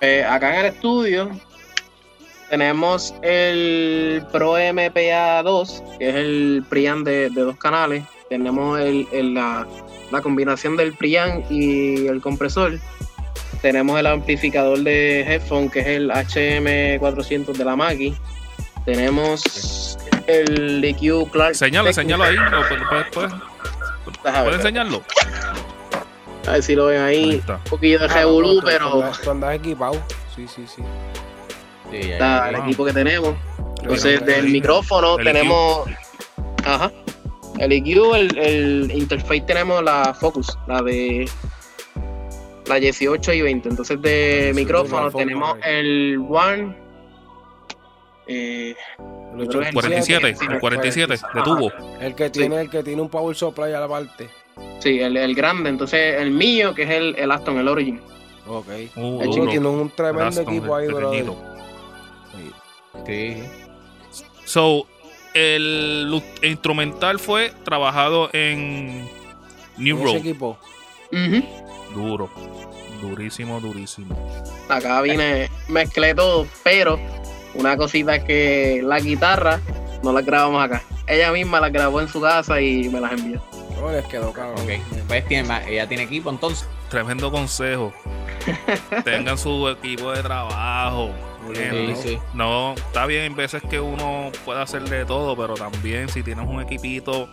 Eh, 0.00 0.24
acá 0.28 0.52
en 0.54 0.60
el 0.60 0.66
estudio 0.74 1.30
tenemos 2.50 3.14
el 3.22 4.22
Pro 4.30 4.54
MPA 4.72 5.42
2, 5.42 5.82
que 5.98 6.08
es 6.10 6.14
el 6.14 6.64
Prian 6.68 7.02
de, 7.04 7.30
de 7.30 7.40
dos 7.40 7.56
canales. 7.56 8.04
Tenemos 8.28 8.78
el, 8.80 9.06
el- 9.12 9.34
la, 9.34 9.66
la 10.10 10.20
combinación 10.22 10.76
del 10.76 10.92
Prian 10.94 11.44
y 11.50 12.06
el 12.06 12.20
compresor. 12.20 12.78
Tenemos 13.62 13.98
el 13.98 14.06
amplificador 14.06 14.78
de 14.80 15.22
headphone, 15.22 15.70
que 15.70 15.80
es 15.80 15.86
el 15.86 16.10
HM400 16.10 17.52
de 17.54 17.64
la 17.64 17.74
Mackie. 17.74 18.14
Tenemos 18.84 19.96
el 20.26 20.84
EQ 20.84 21.30
Clark. 21.32 21.54
Señalo, 21.54 21.88
Technic. 21.88 22.04
señalo 22.04 22.24
ahí. 22.24 22.36
¿Lo 22.36 22.68
puedes, 22.68 23.06
puedes- 23.12 23.32
puedes- 24.22 24.56
enseñarlo? 24.56 25.02
A 26.46 26.52
ver 26.52 26.62
si 26.62 26.74
lo 26.74 26.86
ven 26.86 27.00
Ahí. 27.02 27.42
Un 27.48 27.58
poquillo 27.70 27.98
de 27.98 28.04
Ah, 28.06 28.08
no, 28.08 28.14
revolú, 28.14 28.60
tú- 28.60 28.66
pero 28.66 28.92
andas- 29.02 29.20
Tú 29.20 29.30
andas 29.30 29.54
equipado. 29.56 29.94
Sí, 30.34 30.46
sí, 30.48 30.64
sí. 30.66 30.82
Está 31.92 32.50
el 32.50 32.56
equipo 32.56 32.84
que 32.84 32.92
tenemos. 32.92 33.34
Entonces, 33.82 34.24
del 34.24 34.48
micrófono 34.48 35.18
El 35.18 35.24
tenemos. 35.24 35.88
Ajá. 36.64 36.90
El 37.58 37.72
EQ, 37.72 38.14
el, 38.14 38.36
el 38.38 38.92
interface 38.92 39.40
tenemos 39.42 39.82
la 39.82 40.12
Focus, 40.14 40.58
la 40.66 40.82
de. 40.82 41.28
La 42.66 42.74
18 42.76 43.32
y 43.32 43.42
20. 43.42 43.68
Entonces, 43.68 44.02
de 44.02 44.50
sí, 44.52 44.56
micrófono 44.60 45.04
Focus, 45.10 45.18
tenemos 45.18 45.56
el 45.64 46.18
One. 46.28 46.76
Eh, 48.26 48.74
El 49.38 49.46
creo 49.48 49.60
que 49.62 49.68
el 49.68 49.72
47, 49.74 50.34
sí, 50.34 50.46
el 50.50 50.58
47 50.58 51.14
de 51.34 51.42
tubo. 51.44 51.70
El 52.00 52.14
que 52.16 52.28
tiene, 52.30 52.60
el 52.60 52.68
que 52.70 52.82
tiene 52.82 53.00
un 53.00 53.08
power 53.08 53.36
supply 53.36 53.72
a 53.72 53.80
la 53.80 53.88
parte. 53.88 54.28
Sí, 54.86 55.00
el, 55.00 55.16
el 55.16 55.34
grande. 55.34 55.68
Entonces, 55.70 56.20
el 56.20 56.30
mío, 56.30 56.74
que 56.74 56.84
es 56.84 56.90
el, 56.90 57.14
el 57.16 57.32
Aston, 57.32 57.58
el 57.58 57.68
Origin. 57.68 58.00
Ok. 58.46 58.68
Uh, 58.96 59.20
El 59.22 59.30
duro. 59.30 59.50
tiene 59.50 59.66
un 59.68 59.90
tremendo 59.90 60.24
Raston, 60.24 60.48
equipo 60.48 60.76
ahí, 60.76 60.86
bro. 60.86 61.12
Sí. 63.04 63.36
So, 64.44 64.86
el 65.34 66.22
instrumental 66.42 67.18
fue 67.18 67.52
trabajado 67.64 68.30
en 68.32 69.08
New 69.76 70.02
Road. 70.02 70.16
equipo. 70.16 70.58
Ujú. 71.12 71.44
Duro. 71.94 72.30
Durísimo, 73.00 73.60
durísimo. 73.60 74.16
Acá 74.68 75.02
vine, 75.02 75.50
mezclé 75.68 76.14
todo, 76.14 76.46
pero 76.64 76.98
una 77.54 77.76
cosita 77.76 78.16
es 78.16 78.24
que 78.24 78.80
la 78.82 78.98
guitarra 79.00 79.60
no 80.02 80.12
la 80.12 80.22
grabamos 80.22 80.64
acá. 80.64 80.82
Ella 81.06 81.30
misma 81.32 81.60
la 81.60 81.68
grabó 81.68 82.00
en 82.00 82.08
su 82.08 82.20
casa 82.20 82.60
y 82.60 82.88
me 82.88 83.00
las 83.00 83.12
envió. 83.12 83.42
No, 83.80 83.90
les 83.92 84.04
quedó 84.06 84.32
cabrón. 84.32 84.60
Ok. 84.62 85.04
Pues 85.08 85.26
tiene, 85.26 85.48
ella 85.68 85.86
tiene 85.88 86.04
equipo 86.04 86.30
entonces. 86.30 86.66
Tremendo 86.88 87.30
consejo. 87.30 87.92
Tengan 89.04 89.36
su 89.38 89.68
equipo 89.68 90.12
de 90.12 90.22
trabajo. 90.22 91.10
Sí, 91.52 91.62
¿entiendes? 91.62 92.00
sí. 92.00 92.18
No, 92.34 92.74
está 92.74 93.06
bien, 93.06 93.22
hay 93.22 93.28
veces 93.28 93.62
que 93.68 93.78
uno 93.80 94.30
puede 94.44 94.60
hacer 94.62 94.82
de 94.88 95.04
todo, 95.04 95.36
pero 95.36 95.54
también 95.54 96.08
si 96.08 96.22
tienes 96.22 96.46
un 96.46 96.60
equipito, 96.60 97.28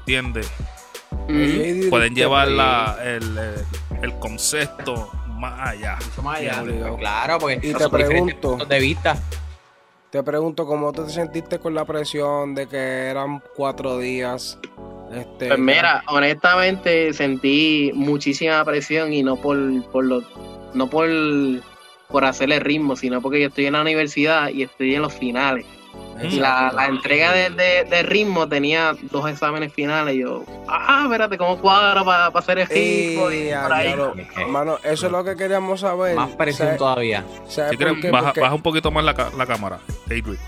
¿entiendes? 0.00 0.50
Ujú. 1.12 1.90
Pueden 1.90 2.14
llevar 2.14 2.48
la, 2.48 2.96
el, 3.02 3.36
el- 3.38 3.66
el 4.02 4.18
concepto 4.18 5.10
más 5.38 5.68
allá. 5.70 5.96
Mucho 6.04 6.22
más 6.22 6.38
allá. 6.38 6.62
Sí. 6.64 6.70
Pues 6.80 6.96
claro, 6.98 7.38
porque 7.38 7.60
Y 7.62 7.72
te 7.74 7.88
pregunto. 7.88 8.48
puntos 8.50 8.68
de 8.68 8.78
vista. 8.78 9.16
Te 10.10 10.22
pregunto, 10.22 10.66
¿cómo 10.66 10.92
tú 10.92 11.04
te 11.04 11.12
sentiste 11.12 11.58
con 11.58 11.74
la 11.74 11.84
presión 11.84 12.54
de 12.54 12.66
que 12.68 13.06
eran 13.08 13.42
cuatro 13.54 13.98
días? 13.98 14.58
Este, 15.12 15.48
Pues 15.48 15.58
mira, 15.58 16.02
honestamente 16.08 17.12
sentí 17.12 17.92
muchísima 17.94 18.64
presión 18.64 19.12
y 19.12 19.22
no 19.22 19.36
por, 19.36 19.56
por 19.92 20.04
lo, 20.04 20.22
no 20.74 20.88
por, 20.88 21.08
por 22.08 22.24
hacer 22.24 22.50
el 22.52 22.60
ritmo, 22.60 22.96
sino 22.96 23.20
porque 23.20 23.40
yo 23.40 23.48
estoy 23.48 23.66
en 23.66 23.74
la 23.74 23.82
universidad 23.82 24.48
y 24.48 24.62
estoy 24.62 24.94
en 24.94 25.02
los 25.02 25.12
finales. 25.14 25.64
Y 26.22 26.36
la, 26.40 26.72
la 26.74 26.86
entrega 26.86 27.32
de, 27.32 27.50
de- 27.50 27.84
de 27.84 28.02
ritmo 28.02 28.48
tenía 28.48 28.94
dos 29.10 29.28
exámenes 29.30 29.72
finales. 29.72 30.14
Y 30.14 30.20
yo, 30.20 30.44
ah, 30.68 31.02
espérate, 31.04 31.36
¿cómo 31.38 31.58
cuadra 31.58 32.04
para 32.04 32.26
hacer 32.26 32.58
el 32.58 32.66
ritmo? 32.66 33.30
Y 33.30 33.34
Ey, 33.36 33.54
por 33.54 33.72
ahí. 33.72 33.86
diablo. 33.86 34.14
Mano, 34.48 34.78
eso 34.82 35.06
es 35.06 35.12
lo 35.12 35.22
que 35.24 35.36
queríamos 35.36 35.80
saber. 35.80 36.16
Más 36.16 36.30
presión 36.30 36.68
¿Sabes- 36.68 36.78
todavía. 36.78 37.24
Si 37.48 37.60
por 37.60 37.76
quieres, 37.76 37.94
qué? 38.02 38.10
baja, 38.10 38.32
baja 38.38 38.54
un 38.54 38.62
poquito 38.62 38.90
más 38.90 39.04
la, 39.04 39.14
la 39.36 39.46
cámara. 39.46 39.78
Adrian. 40.06 40.38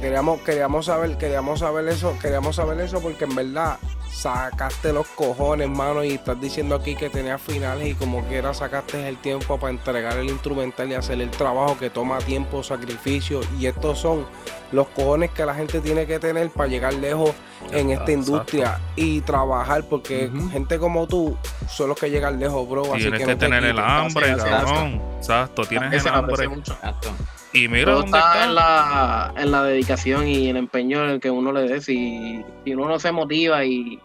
Queríamos, 0.00 0.40
queríamos 0.40 0.86
saber, 0.86 1.16
queríamos 1.16 1.60
saber 1.60 1.88
eso, 1.88 2.16
queríamos 2.20 2.56
saber 2.56 2.80
eso 2.80 3.00
porque 3.00 3.24
en 3.24 3.34
verdad 3.34 3.78
sacaste 4.10 4.92
los 4.92 5.06
cojones, 5.08 5.68
mano, 5.68 6.04
y 6.04 6.12
estás 6.12 6.40
diciendo 6.40 6.76
aquí 6.76 6.94
que 6.94 7.10
tenías 7.10 7.42
finales 7.42 7.88
y 7.88 7.94
como 7.94 8.22
quiera 8.24 8.54
sacaste 8.54 9.08
el 9.08 9.16
tiempo 9.18 9.58
para 9.58 9.72
entregar 9.72 10.16
el 10.18 10.30
instrumental 10.30 10.90
y 10.90 10.94
hacer 10.94 11.20
el 11.20 11.30
trabajo 11.30 11.76
que 11.76 11.90
toma 11.90 12.18
tiempo, 12.18 12.62
sacrificio, 12.62 13.40
y 13.58 13.66
estos 13.66 13.98
son 13.98 14.24
los 14.72 14.86
cojones 14.88 15.30
que 15.30 15.44
la 15.44 15.54
gente 15.54 15.80
tiene 15.80 16.06
que 16.06 16.18
tener 16.18 16.50
para 16.50 16.68
llegar 16.68 16.94
lejos 16.94 17.32
en 17.72 17.90
esta 17.90 18.12
industria 18.12 18.80
y 18.96 19.20
trabajar 19.22 19.84
porque 19.84 20.30
gente 20.50 20.78
como 20.78 21.06
tú 21.06 21.36
son 21.68 21.88
los 21.88 21.98
que 21.98 22.10
llegan 22.10 22.38
lejos, 22.38 22.68
bro. 22.68 22.94
Así 22.94 23.02
Tienes 23.02 23.20
que, 23.20 23.26
que, 23.26 23.32
no 23.32 23.38
te 23.38 23.46
tener 23.46 23.64
el 23.64 23.78
hambre, 23.78 24.36
cabrón. 24.36 25.02
Exacto, 25.16 25.64
tienes 25.64 26.04
el 26.04 26.12
hambre. 26.12 26.48
mucho. 26.48 26.72
Exacto. 26.72 27.10
Y 27.54 27.68
mira 27.68 27.92
Todo 27.92 28.02
dónde 28.02 28.18
está 28.18 28.32
está. 28.32 28.44
en 28.44 28.54
la, 28.54 29.34
en 29.36 29.50
la 29.52 29.62
dedicación 29.62 30.26
y 30.28 30.48
el 30.48 30.56
empeño 30.56 31.04
en 31.04 31.10
el 31.10 31.20
que 31.20 31.30
uno 31.30 31.52
le 31.52 31.62
dé. 31.62 31.80
Si, 31.80 32.44
si 32.64 32.74
uno 32.74 32.88
no 32.88 32.98
se 32.98 33.12
motiva 33.12 33.64
y 33.64 34.00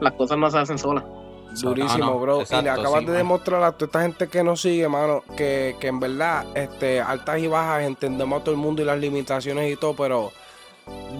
las 0.00 0.12
cosas 0.14 0.36
no 0.36 0.50
se 0.50 0.58
hacen 0.58 0.76
solas. 0.76 1.04
Durísimo, 1.62 2.04
no, 2.04 2.18
bro. 2.18 2.42
y 2.42 2.62
le 2.62 2.70
acabas 2.70 3.00
sí, 3.00 3.06
de 3.06 3.06
mano. 3.06 3.12
demostrar 3.12 3.62
a 3.62 3.72
toda 3.72 3.86
esta 3.86 4.02
gente 4.02 4.28
que 4.28 4.42
nos 4.44 4.60
sigue, 4.60 4.88
mano, 4.88 5.24
que, 5.36 5.74
que 5.80 5.88
en 5.88 5.98
verdad, 5.98 6.46
este, 6.54 7.00
altas 7.00 7.40
y 7.40 7.48
bajas, 7.48 7.82
entendemos 7.82 8.40
a 8.40 8.44
todo 8.44 8.54
el 8.54 8.60
mundo 8.60 8.82
y 8.82 8.84
las 8.84 8.98
limitaciones 8.98 9.72
y 9.72 9.76
todo, 9.76 9.94
pero 9.96 10.30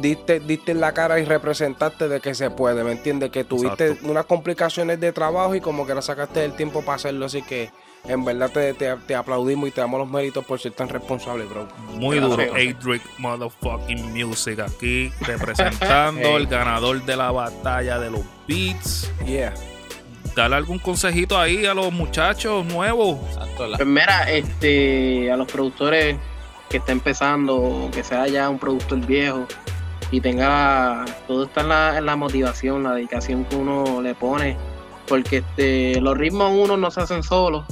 diste, 0.01 0.39
diste 0.39 0.71
en 0.73 0.81
la 0.81 0.93
cara 0.93 1.19
y 1.19 1.25
representaste 1.25 2.09
de 2.09 2.21
que 2.21 2.35
se 2.35 2.51
puede, 2.51 2.85
¿me 2.85 2.93
entiendes? 2.93 3.31
Que 3.31 3.43
tuviste 3.43 3.89
Exacto. 3.89 4.09
unas 4.11 4.25
complicaciones 4.27 5.01
de 5.01 5.13
trabajo 5.13 5.55
y 5.57 5.61
como 5.61 5.85
que 5.85 5.95
la 5.95 6.03
sacaste 6.03 6.45
el 6.45 6.55
tiempo 6.55 6.83
para 6.83 6.97
hacerlo, 6.97 7.27
así 7.27 7.43
que 7.43 7.71
en 8.05 8.25
verdad 8.25 8.51
te, 8.51 8.75
te, 8.75 8.97
te 9.07 9.15
aplaudimos 9.15 9.69
y 9.69 9.73
te 9.73 9.81
damos 9.81 10.01
los 10.01 10.09
méritos 10.11 10.45
por 10.45 10.59
ser 10.59 10.73
tan 10.73 10.89
responsable, 10.89 11.45
bro. 11.45 11.69
Muy 11.95 12.19
duro. 12.19 12.43
Adric 12.43 13.03
Motherfucking 13.19 14.13
Music 14.13 14.59
aquí 14.61 15.13
representando 15.21 16.21
Hey. 16.31 16.37
el 16.37 16.47
ganador 16.47 17.05
de 17.05 17.17
la 17.17 17.31
batalla 17.31 17.99
de 17.99 18.11
los 18.11 18.23
beats. 18.49 19.11
Yeah. 19.27 19.53
Dale 20.35 20.57
algún 20.57 20.79
consejito 20.79 21.39
ahí 21.39 21.67
a 21.67 21.75
los 21.75 21.93
muchachos 21.93 22.65
nuevos. 22.65 23.19
Pues 23.57 23.87
mira, 23.87 24.31
este, 24.31 25.31
a 25.31 25.37
los 25.37 25.47
productores 25.51 26.17
que 26.69 26.79
está 26.79 26.93
empezando, 26.93 27.91
que 27.93 28.03
sea 28.05 28.27
ya 28.29 28.49
un 28.49 28.59
productor 28.59 28.99
viejo 29.05 29.45
y 30.13 30.21
tenga 30.21 31.05
todo 31.27 31.45
está 31.45 31.61
en 31.63 31.69
la, 31.69 31.99
en 31.99 32.07
la 32.07 32.17
motivación, 32.17 32.83
la 32.85 32.95
dedicación 32.95 33.45
que 33.45 33.57
uno 33.57 34.01
le 34.03 34.15
pone, 34.15 34.57
porque 35.09 35.39
este, 35.39 36.01
los 36.01 36.17
ritmos 36.17 36.53
uno 36.55 36.77
no 36.77 36.91
se 36.93 37.01
hacen 37.01 37.23
solos 37.25 37.65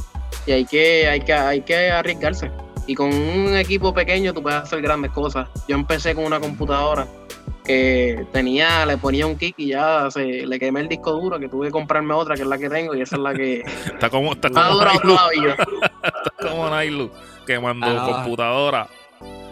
y 0.49 0.53
hay 0.53 0.65
que, 0.65 1.07
hay 1.07 1.21
que, 1.21 1.33
hay 1.35 1.61
que 1.61 1.91
arriesgarse. 1.91 2.51
Y 2.87 2.95
con 2.95 3.13
un 3.13 3.55
equipo 3.55 3.93
pequeño 3.93 4.33
tú 4.33 4.43
puedes 4.43 4.63
hacer 4.63 4.81
grandes 4.81 5.11
cosas. 5.11 5.47
Yo 5.69 5.77
empecé 5.77 6.15
con 6.15 6.25
una 6.25 6.41
computadora 6.41 7.07
que 7.65 8.27
tenía, 8.33 8.87
le 8.87 8.97
ponía 8.97 9.27
un 9.27 9.37
kick 9.37 9.55
y 9.59 9.69
ya 9.69 10.11
se 10.11 10.47
le 10.47 10.59
quemé 10.59 10.81
el 10.81 10.89
disco 10.89 11.13
duro, 11.13 11.39
que 11.39 11.51
tuve 11.51 11.67
que 11.67 11.73
comprarme 11.73 12.15
otra, 12.15 12.35
que 12.35 12.43
es 12.43 12.49
la 12.49 12.57
que 12.57 12.71
tengo, 12.71 12.95
y 12.95 13.03
esa 13.03 13.17
es 13.17 13.23
la 13.23 13.35
que 13.35 13.61
Está 13.93 14.09
como, 14.09 14.33
está 14.33 14.49
ha 14.49 14.69
como 14.69 14.79
durado 14.79 15.01
todavía. 15.01 15.53
está 16.03 16.49
como 16.51 16.71
Nailu, 16.71 17.11
quemando 17.47 17.87
Ah, 17.87 18.13
computadora. 18.15 18.89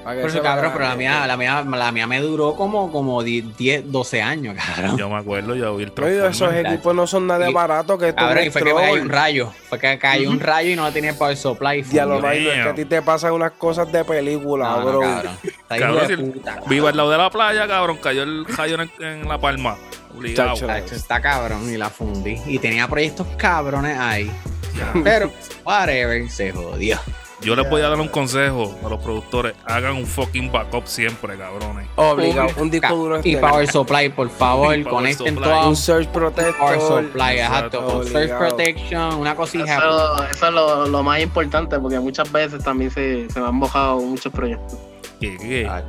Por 0.06 0.30
eso, 0.30 0.42
cabrón, 0.42 0.70
pero 0.72 0.84
la 0.84 0.94
mía, 0.96 1.26
la 1.26 1.36
mía, 1.36 1.62
la 1.66 1.92
mía 1.92 2.06
me 2.06 2.20
duró 2.20 2.54
como, 2.54 2.92
como 2.92 3.22
10, 3.22 3.56
10, 3.56 3.90
12 3.92 4.22
años, 4.22 4.56
cabrón. 4.76 4.96
Yo 4.96 5.08
me 5.08 5.16
acuerdo, 5.16 5.54
yo 5.54 5.76
vi 5.76 5.84
el 5.84 5.92
y 5.96 6.26
esos 6.30 6.54
equipos 6.54 6.94
no 6.94 7.06
son 7.06 7.26
nada 7.26 7.44
de 7.46 7.52
barato 7.52 7.98
que 7.98 8.08
esto 8.10 8.20
Cabrón, 8.20 8.44
y 8.44 8.50
fue 8.50 8.62
que 8.62 8.72
me 8.74 8.80
cayó 8.80 9.02
un 9.02 9.08
rayo. 9.08 9.52
Fue 9.68 9.78
que 9.78 9.98
cayó 9.98 10.30
un 10.30 10.40
rayo 10.40 10.70
y 10.70 10.76
no 10.76 10.92
tenía 10.92 11.12
power 11.18 11.36
supply. 11.36 11.80
y 11.80 11.82
Ya 11.94 12.06
lo 12.06 12.16
es 12.30 12.40
que 12.42 12.60
a 12.62 12.74
ti 12.74 12.84
te 12.84 13.02
pasan 13.02 13.32
unas 13.32 13.52
cosas 13.52 13.90
de 13.90 14.04
película, 14.04 14.68
No, 14.68 14.80
no, 14.80 14.86
bro. 14.86 15.00
cabrón. 15.00 15.38
Está 15.42 15.76
hijo 15.76 15.86
Cabrón, 15.86 16.00
de 16.00 16.06
si 16.06 16.12
el- 16.22 16.32
puta, 16.32 16.50
cabrón. 16.54 16.70
Viva 16.70 16.90
al 16.90 16.96
lado 16.96 17.10
de 17.10 17.18
la 17.18 17.30
playa, 17.30 17.66
cabrón. 17.66 17.98
Cayó 18.02 18.22
el 18.22 18.44
rayo 18.46 18.80
en, 18.80 18.90
en 19.04 19.28
la 19.28 19.38
palma. 19.38 19.76
Obligado. 20.16 20.54
Está 20.78 21.20
cabrón 21.20 21.68
y 21.72 21.76
la 21.76 21.90
fundí. 21.90 22.40
Y 22.46 22.58
tenía 22.58 22.86
proyectos 22.88 23.26
cabrones 23.36 23.98
ahí. 23.98 24.30
Pero, 25.04 25.30
whatever, 25.64 26.28
se 26.30 26.52
jodió. 26.52 26.98
Yo 27.46 27.54
les 27.54 27.70
voy 27.70 27.80
a 27.80 27.88
dar 27.88 28.00
un 28.00 28.08
consejo 28.08 28.74
a 28.84 28.88
los 28.88 29.00
productores. 29.00 29.54
Hagan 29.66 29.94
un 29.94 30.04
fucking 30.04 30.50
backup 30.50 30.84
siempre, 30.88 31.38
cabrones. 31.38 31.86
Obligado, 31.94 32.48
un 32.56 32.68
disco 32.72 32.92
duro 32.96 33.20
Y. 33.22 33.36
Power 33.36 33.70
Supply, 33.70 34.08
por 34.08 34.28
favor, 34.30 34.66
power 34.66 34.84
conecten 34.84 35.36
todo. 35.36 35.68
un 35.68 35.76
Surge 35.76 36.08
Power 36.08 36.32
Protector. 36.32 37.04
Supply, 37.04 37.38
exacto. 37.38 37.98
Un 37.98 38.04
Surge 38.04 38.16
Obligado. 38.16 38.48
Protection, 38.48 39.14
una 39.14 39.36
cosilla. 39.36 39.76
Eso, 39.76 40.24
eso 40.24 40.46
es 40.48 40.52
lo, 40.52 40.86
lo 40.88 41.02
más 41.04 41.20
importante 41.20 41.78
porque 41.78 42.00
muchas 42.00 42.32
veces 42.32 42.64
también 42.64 42.90
se, 42.90 43.30
se 43.30 43.38
me 43.38 43.46
han 43.46 43.54
mojado 43.54 44.00
muchos 44.00 44.32
proyectos. 44.32 44.76
¿Qué, 45.20 45.36
qué? 45.36 45.62
Ya, 45.62 45.84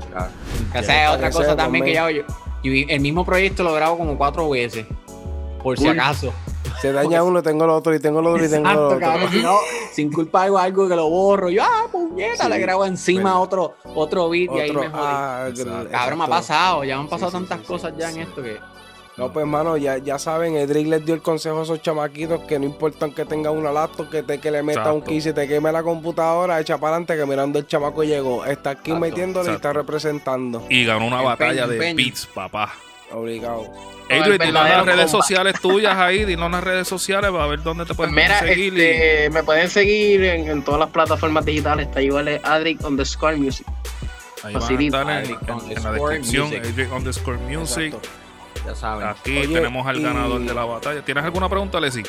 es 0.76 0.86
para 0.86 1.12
otra 1.14 1.32
cosa 1.32 1.56
también 1.56 1.84
que 1.84 1.96
yo 1.96 2.06
el 2.64 3.00
mismo 3.00 3.26
proyecto 3.26 3.64
lo 3.64 3.74
grabo 3.74 3.98
como 3.98 4.16
cuatro 4.16 4.48
veces. 4.48 4.86
Por 5.64 5.80
si 5.80 5.88
acaso. 5.88 6.32
Se 6.82 6.92
daña 6.92 7.24
uno, 7.24 7.42
tengo 7.42 7.64
el 7.64 7.72
otro, 7.72 7.94
y 7.96 8.00
tengo 8.00 8.20
el 8.20 8.28
otro, 8.28 8.46
y 8.46 8.50
tengo 8.50 8.70
el 8.70 8.78
otro. 8.78 9.00
cabrón. 9.00 9.32
Si 9.32 9.42
no, 9.42 9.58
sin 9.92 10.12
culpa 10.12 10.44
hago 10.44 10.58
algo 10.60 10.88
que 10.88 10.96
lo 10.96 11.10
borro. 11.10 11.50
Yo, 11.50 11.64
ah, 11.64 11.88
puñeta, 11.92 12.44
Sí, 12.46 12.50
le 12.50 12.60
grabo 12.60 12.86
encima 12.86 13.40
otro, 13.40 13.76
otro 13.96 14.30
beat 14.30 14.52
y 14.56 14.60
ahí 14.60 14.72
me 14.72 14.88
jodí. 14.88 14.92
ah, 14.94 15.46
Exacto. 15.50 15.90
Cabrón, 15.92 16.20
me 16.20 16.26
ha 16.26 16.28
pasado. 16.28 16.84
Ya 16.84 16.96
me 16.98 17.02
han 17.04 17.10
pasado 17.10 17.32
sí, 17.32 17.38
tantas 17.38 17.58
sí, 17.60 17.64
sí, 17.66 17.68
cosas 17.74 17.94
ya 17.98 18.10
sí. 18.12 18.16
en 18.20 18.28
esto 18.28 18.44
que. 18.44 18.60
No, 19.18 19.34
pues, 19.34 19.42
hermano, 19.42 19.78
ya, 19.78 19.98
ya 19.98 20.20
saben, 20.20 20.56
Edric 20.56 20.86
les 20.88 21.04
dio 21.04 21.16
el 21.16 21.24
consejo 21.24 21.60
a 21.60 21.64
esos 21.64 21.82
chamaquitos 21.82 22.42
que 22.42 22.60
no 22.60 22.66
importa 22.66 23.10
que 23.10 23.26
tenga 23.26 23.50
una 23.50 23.72
laptop, 23.72 24.12
que, 24.12 24.22
te, 24.22 24.40
que 24.40 24.52
le 24.52 24.62
meta 24.62 24.94
un 24.94 25.02
key, 25.02 25.20
se 25.22 25.34
te 25.34 25.48
queme 25.48 25.72
la 25.72 25.82
computadora, 25.82 26.60
echa 26.60 26.78
para 26.78 26.98
adelante, 26.98 27.18
que 27.18 27.26
mirando 27.26 27.58
el 27.58 27.66
chamaco 27.66 28.04
llegó. 28.04 28.46
Está 28.46 28.70
aquí 28.70 28.92
Exacto, 28.92 29.00
metiéndole 29.00 29.52
y 29.52 29.56
está 29.56 29.74
representando. 29.74 30.64
Y 30.70 30.86
ganó 30.86 31.08
una 31.08 31.24
batalla 31.24 31.66
de 31.66 31.96
beats, 31.96 32.28
papá. 32.28 32.72
Obligado. 33.12 33.72
Adrian, 34.10 34.38
dinos 34.38 34.54
las 34.70 34.86
redes 34.86 35.12
sociales 35.12 35.60
tuyas 35.62 35.96
ahí, 35.98 36.26
dinos 36.26 36.50
las 36.52 36.64
redes 36.64 36.88
sociales 36.88 37.32
para 37.32 37.46
ver 37.48 37.62
dónde 37.64 37.86
te 37.86 37.94
Pues 37.94 38.10
pueden 38.10 38.16
mira, 38.16 38.40
seguir. 38.40 38.74
y- 38.78 38.82
este, 38.82 39.30
me 39.32 39.44
pueden 39.44 39.70
seguir 39.70 40.24
en, 40.24 40.50
en 40.50 40.64
todas 40.64 40.80
las 40.80 40.90
plataformas 40.90 41.46
digitales. 41.46 41.88
Está 41.88 42.02
igual 42.02 42.40
Adric 42.44 42.84
underscore 42.86 43.38
music. 43.38 43.66
Ahí 44.44 44.54
van 44.54 44.64
a 44.64 44.80
estar 44.82 45.02
en, 45.02 45.10
Adric 45.10 45.42
en- 45.50 45.78
en 45.78 45.84
la 45.84 45.92
descripción. 45.92 46.48
music. 46.48 46.66
Adric 46.66 46.94
underscore 46.94 47.38
music. 47.40 47.94
Exacto. 47.94 48.10
Ya 48.66 48.76
saben. 48.76 49.08
Aquí 49.08 49.38
Oye, 49.40 49.54
tenemos 49.54 49.88
al 49.88 49.98
y- 49.98 50.04
ganador 50.04 50.42
de 50.42 50.54
la 50.54 50.66
batalla. 50.66 51.02
¿Tienes 51.04 51.24
alguna 51.24 51.48
pregunta, 51.50 51.80
Leslie? 51.80 52.04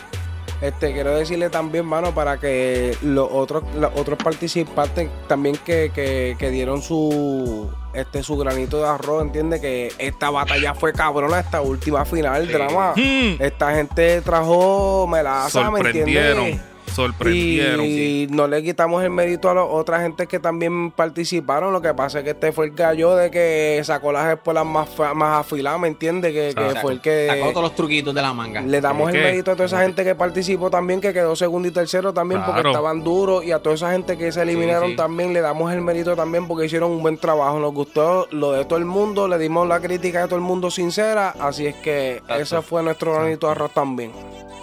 Este, 0.61 0.92
quiero 0.92 1.14
decirle 1.14 1.50
también, 1.50 1.87
mano, 1.87 2.12
para 2.12 2.38
que 2.40 2.96
los 3.02 3.28
otros, 3.30 3.62
los 3.76 3.92
otros 3.94 4.18
participantes 4.18 5.08
también 5.28 5.56
que, 5.64 5.92
que, 5.94 6.34
que 6.37 6.50
dieron 6.50 6.82
su 6.82 7.70
este 8.00 8.22
su 8.22 8.37
granito 8.37 8.78
de 8.82 8.88
arroz, 8.88 9.22
entiende 9.22 9.61
que 9.61 9.92
esta 9.98 10.30
batalla 10.30 10.74
fue 10.74 10.92
cabrona, 10.92 11.40
esta 11.40 11.61
última 11.61 12.04
final, 12.04 12.46
Sí. 12.46 12.52
drama. 12.52 12.92
Hmm, 12.96 13.40
Esta 13.42 13.74
gente 13.74 14.20
trajo 14.22 15.06
melaza, 15.06 15.70
¿me 15.70 15.78
sorprendieron. 15.82 16.38
entiendes? 16.44 16.77
Sorprendieron. 16.98 17.84
Y 17.84 18.26
no 18.30 18.48
le 18.48 18.62
quitamos 18.62 19.04
el 19.04 19.11
mérito 19.11 19.48
a 19.48 19.54
las 19.54 19.64
otras 19.68 20.02
gente 20.02 20.26
que 20.26 20.40
también 20.40 20.90
participaron. 20.90 21.72
Lo 21.72 21.80
que 21.80 21.94
pasa 21.94 22.18
es 22.18 22.24
que 22.24 22.30
este 22.30 22.50
fue 22.50 22.66
el 22.66 22.72
gallo 22.72 23.14
de 23.14 23.30
que 23.30 23.80
sacó 23.84 24.11
las 24.11 24.32
espuelas 24.34 24.66
más, 24.66 24.88
más 25.14 25.40
afiladas, 25.40 25.80
¿me 25.80 25.88
entiendes? 25.88 26.32
Que, 26.32 26.74
fue 26.82 26.94
el 26.94 27.00
que. 27.00 27.28
Sacó 27.28 27.50
todos 27.50 27.62
los 27.62 27.74
truquitos 27.76 28.14
de 28.14 28.22
la 28.22 28.32
manga. 28.32 28.61
Le 28.62 28.80
damos 28.80 29.11
¿Qué, 29.11 29.16
el 29.16 29.22
qué? 29.22 29.30
mérito 29.30 29.52
a 29.52 29.54
toda 29.54 29.66
esa 29.66 29.82
gente 29.82 30.02
que 30.02 30.14
participó 30.14 30.70
también, 30.70 31.00
que 31.00 31.12
quedó 31.12 31.37
segundo 31.37 31.68
y 31.68 31.70
tercero 31.70 32.12
también 32.12 32.42
porque 32.44 32.68
estaban 32.68 33.04
duros. 33.04 33.44
Y 33.44 33.52
a 33.52 33.61
toda 33.61 33.76
esa 33.76 33.92
gente 33.92 34.18
que 34.18 34.32
se 34.32 34.42
eliminaron 34.42 34.90
sí. 34.90 34.96
también, 34.96 35.32
le 35.32 35.40
damos 35.40 35.72
el 35.72 35.80
mérito 35.80 36.16
también 36.16 36.48
porque 36.48 36.66
hicieron 36.66 36.90
un 36.90 37.02
buen 37.02 37.16
trabajo. 37.18 37.58
Nos 37.61 37.72
gustó 37.72 38.26
lo 38.32 38.52
de 38.52 38.64
todo 38.64 38.78
el 38.78 38.84
mundo, 38.84 39.28
le 39.28 39.38
dimos 39.38 39.68
la 39.68 39.80
crítica 39.80 40.22
de 40.22 40.26
todo 40.26 40.37
el 40.37 40.42
mundo 40.42 40.70
sincera. 40.70 41.34
Así 41.38 41.66
es 41.66 41.76
que 41.76 42.16
Exacto. 42.16 42.42
ese 42.42 42.62
fue 42.62 42.82
nuestro 42.82 43.14
granito 43.14 43.46
de 43.46 43.52
arroz 43.52 43.72
también. 43.72 44.12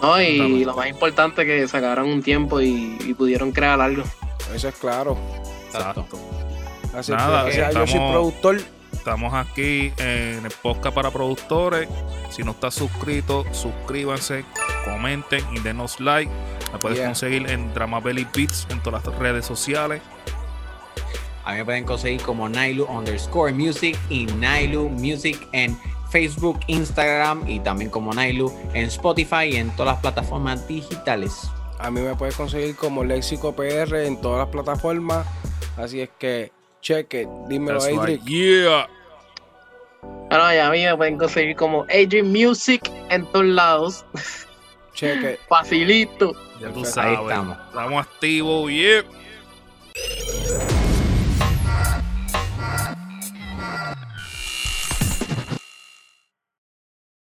¿no? 0.02 0.20
Y 0.20 0.64
lo 0.64 0.74
más 0.74 0.88
importante 0.88 1.42
es 1.42 1.48
que 1.48 1.68
sacaron 1.68 2.08
un 2.08 2.22
tiempo 2.26 2.60
y, 2.60 2.98
y 3.06 3.14
pudieron 3.14 3.52
crear 3.52 3.80
algo. 3.80 4.02
Eso 4.52 4.68
es 4.68 4.74
claro. 4.74 5.16
Exacto. 5.66 6.06
Así 6.94 7.12
Nada, 7.12 7.48
que 7.48 7.56
gracias 7.56 7.68
a 7.68 7.78
Dios 7.78 7.90
soy 7.90 8.00
productor. 8.10 8.60
Estamos 8.92 9.32
aquí 9.34 9.92
en 9.98 10.44
el 10.44 10.50
podcast 10.62 10.94
para 10.94 11.10
productores. 11.12 11.88
Si 12.30 12.42
no 12.42 12.50
estás 12.50 12.74
suscrito, 12.74 13.44
suscríbanse, 13.52 14.44
comenten 14.84 15.44
y 15.54 15.60
denos 15.60 16.00
like. 16.00 16.30
Me 16.72 16.78
puedes 16.80 16.98
Yeah. 16.98 17.06
conseguir 17.06 17.48
en 17.48 17.72
Drama 17.72 18.00
Belly 18.00 18.26
Beats 18.34 18.66
en 18.70 18.82
todas 18.82 19.06
las 19.06 19.14
redes 19.18 19.46
sociales. 19.46 20.02
A 21.44 21.52
mí 21.52 21.58
me 21.58 21.64
pueden 21.64 21.84
conseguir 21.84 22.20
como 22.22 22.48
Nailu 22.48 22.84
underscore 22.86 23.52
music 23.52 23.96
y 24.10 24.26
Nailu 24.26 24.88
music 24.88 25.46
en 25.52 25.78
Facebook, 26.10 26.58
Instagram 26.66 27.48
y 27.48 27.60
también 27.60 27.90
como 27.90 28.12
Nailu 28.12 28.52
en 28.74 28.86
Spotify 28.86 29.44
y 29.52 29.56
en 29.56 29.70
todas 29.76 29.94
las 29.94 30.00
plataformas 30.00 30.66
digitales. 30.66 31.48
A 31.78 31.90
mí 31.90 32.00
me 32.00 32.14
puedes 32.14 32.34
conseguir 32.36 32.74
como 32.76 33.04
Léxico 33.04 33.54
PR 33.54 34.04
en 34.06 34.20
todas 34.20 34.38
las 34.40 34.48
plataformas. 34.48 35.26
Así 35.76 36.00
es 36.00 36.08
que, 36.18 36.52
cheque, 36.80 37.28
dímelo, 37.48 37.78
That's 37.80 37.96
Adric. 37.98 38.20
right. 38.24 38.28
Yeah. 38.28 38.88
Bueno, 40.30 40.54
y 40.54 40.58
a 40.58 40.70
mí 40.70 40.84
me 40.84 40.96
pueden 40.96 41.18
conseguir 41.18 41.54
como 41.56 41.82
Adrian 41.84 42.30
Music 42.32 42.90
en 43.10 43.26
todos 43.26 43.44
lados. 43.46 44.04
Cheque. 44.94 45.38
Ah, 45.42 45.44
Facilito. 45.48 46.32
Ya 46.60 46.68
tú 46.70 46.80
Ahí 46.80 46.84
sabes. 46.86 47.18
estamos. 47.20 47.58
Estamos 47.68 48.06
activos. 48.06 48.70
Yeah. 48.70 49.04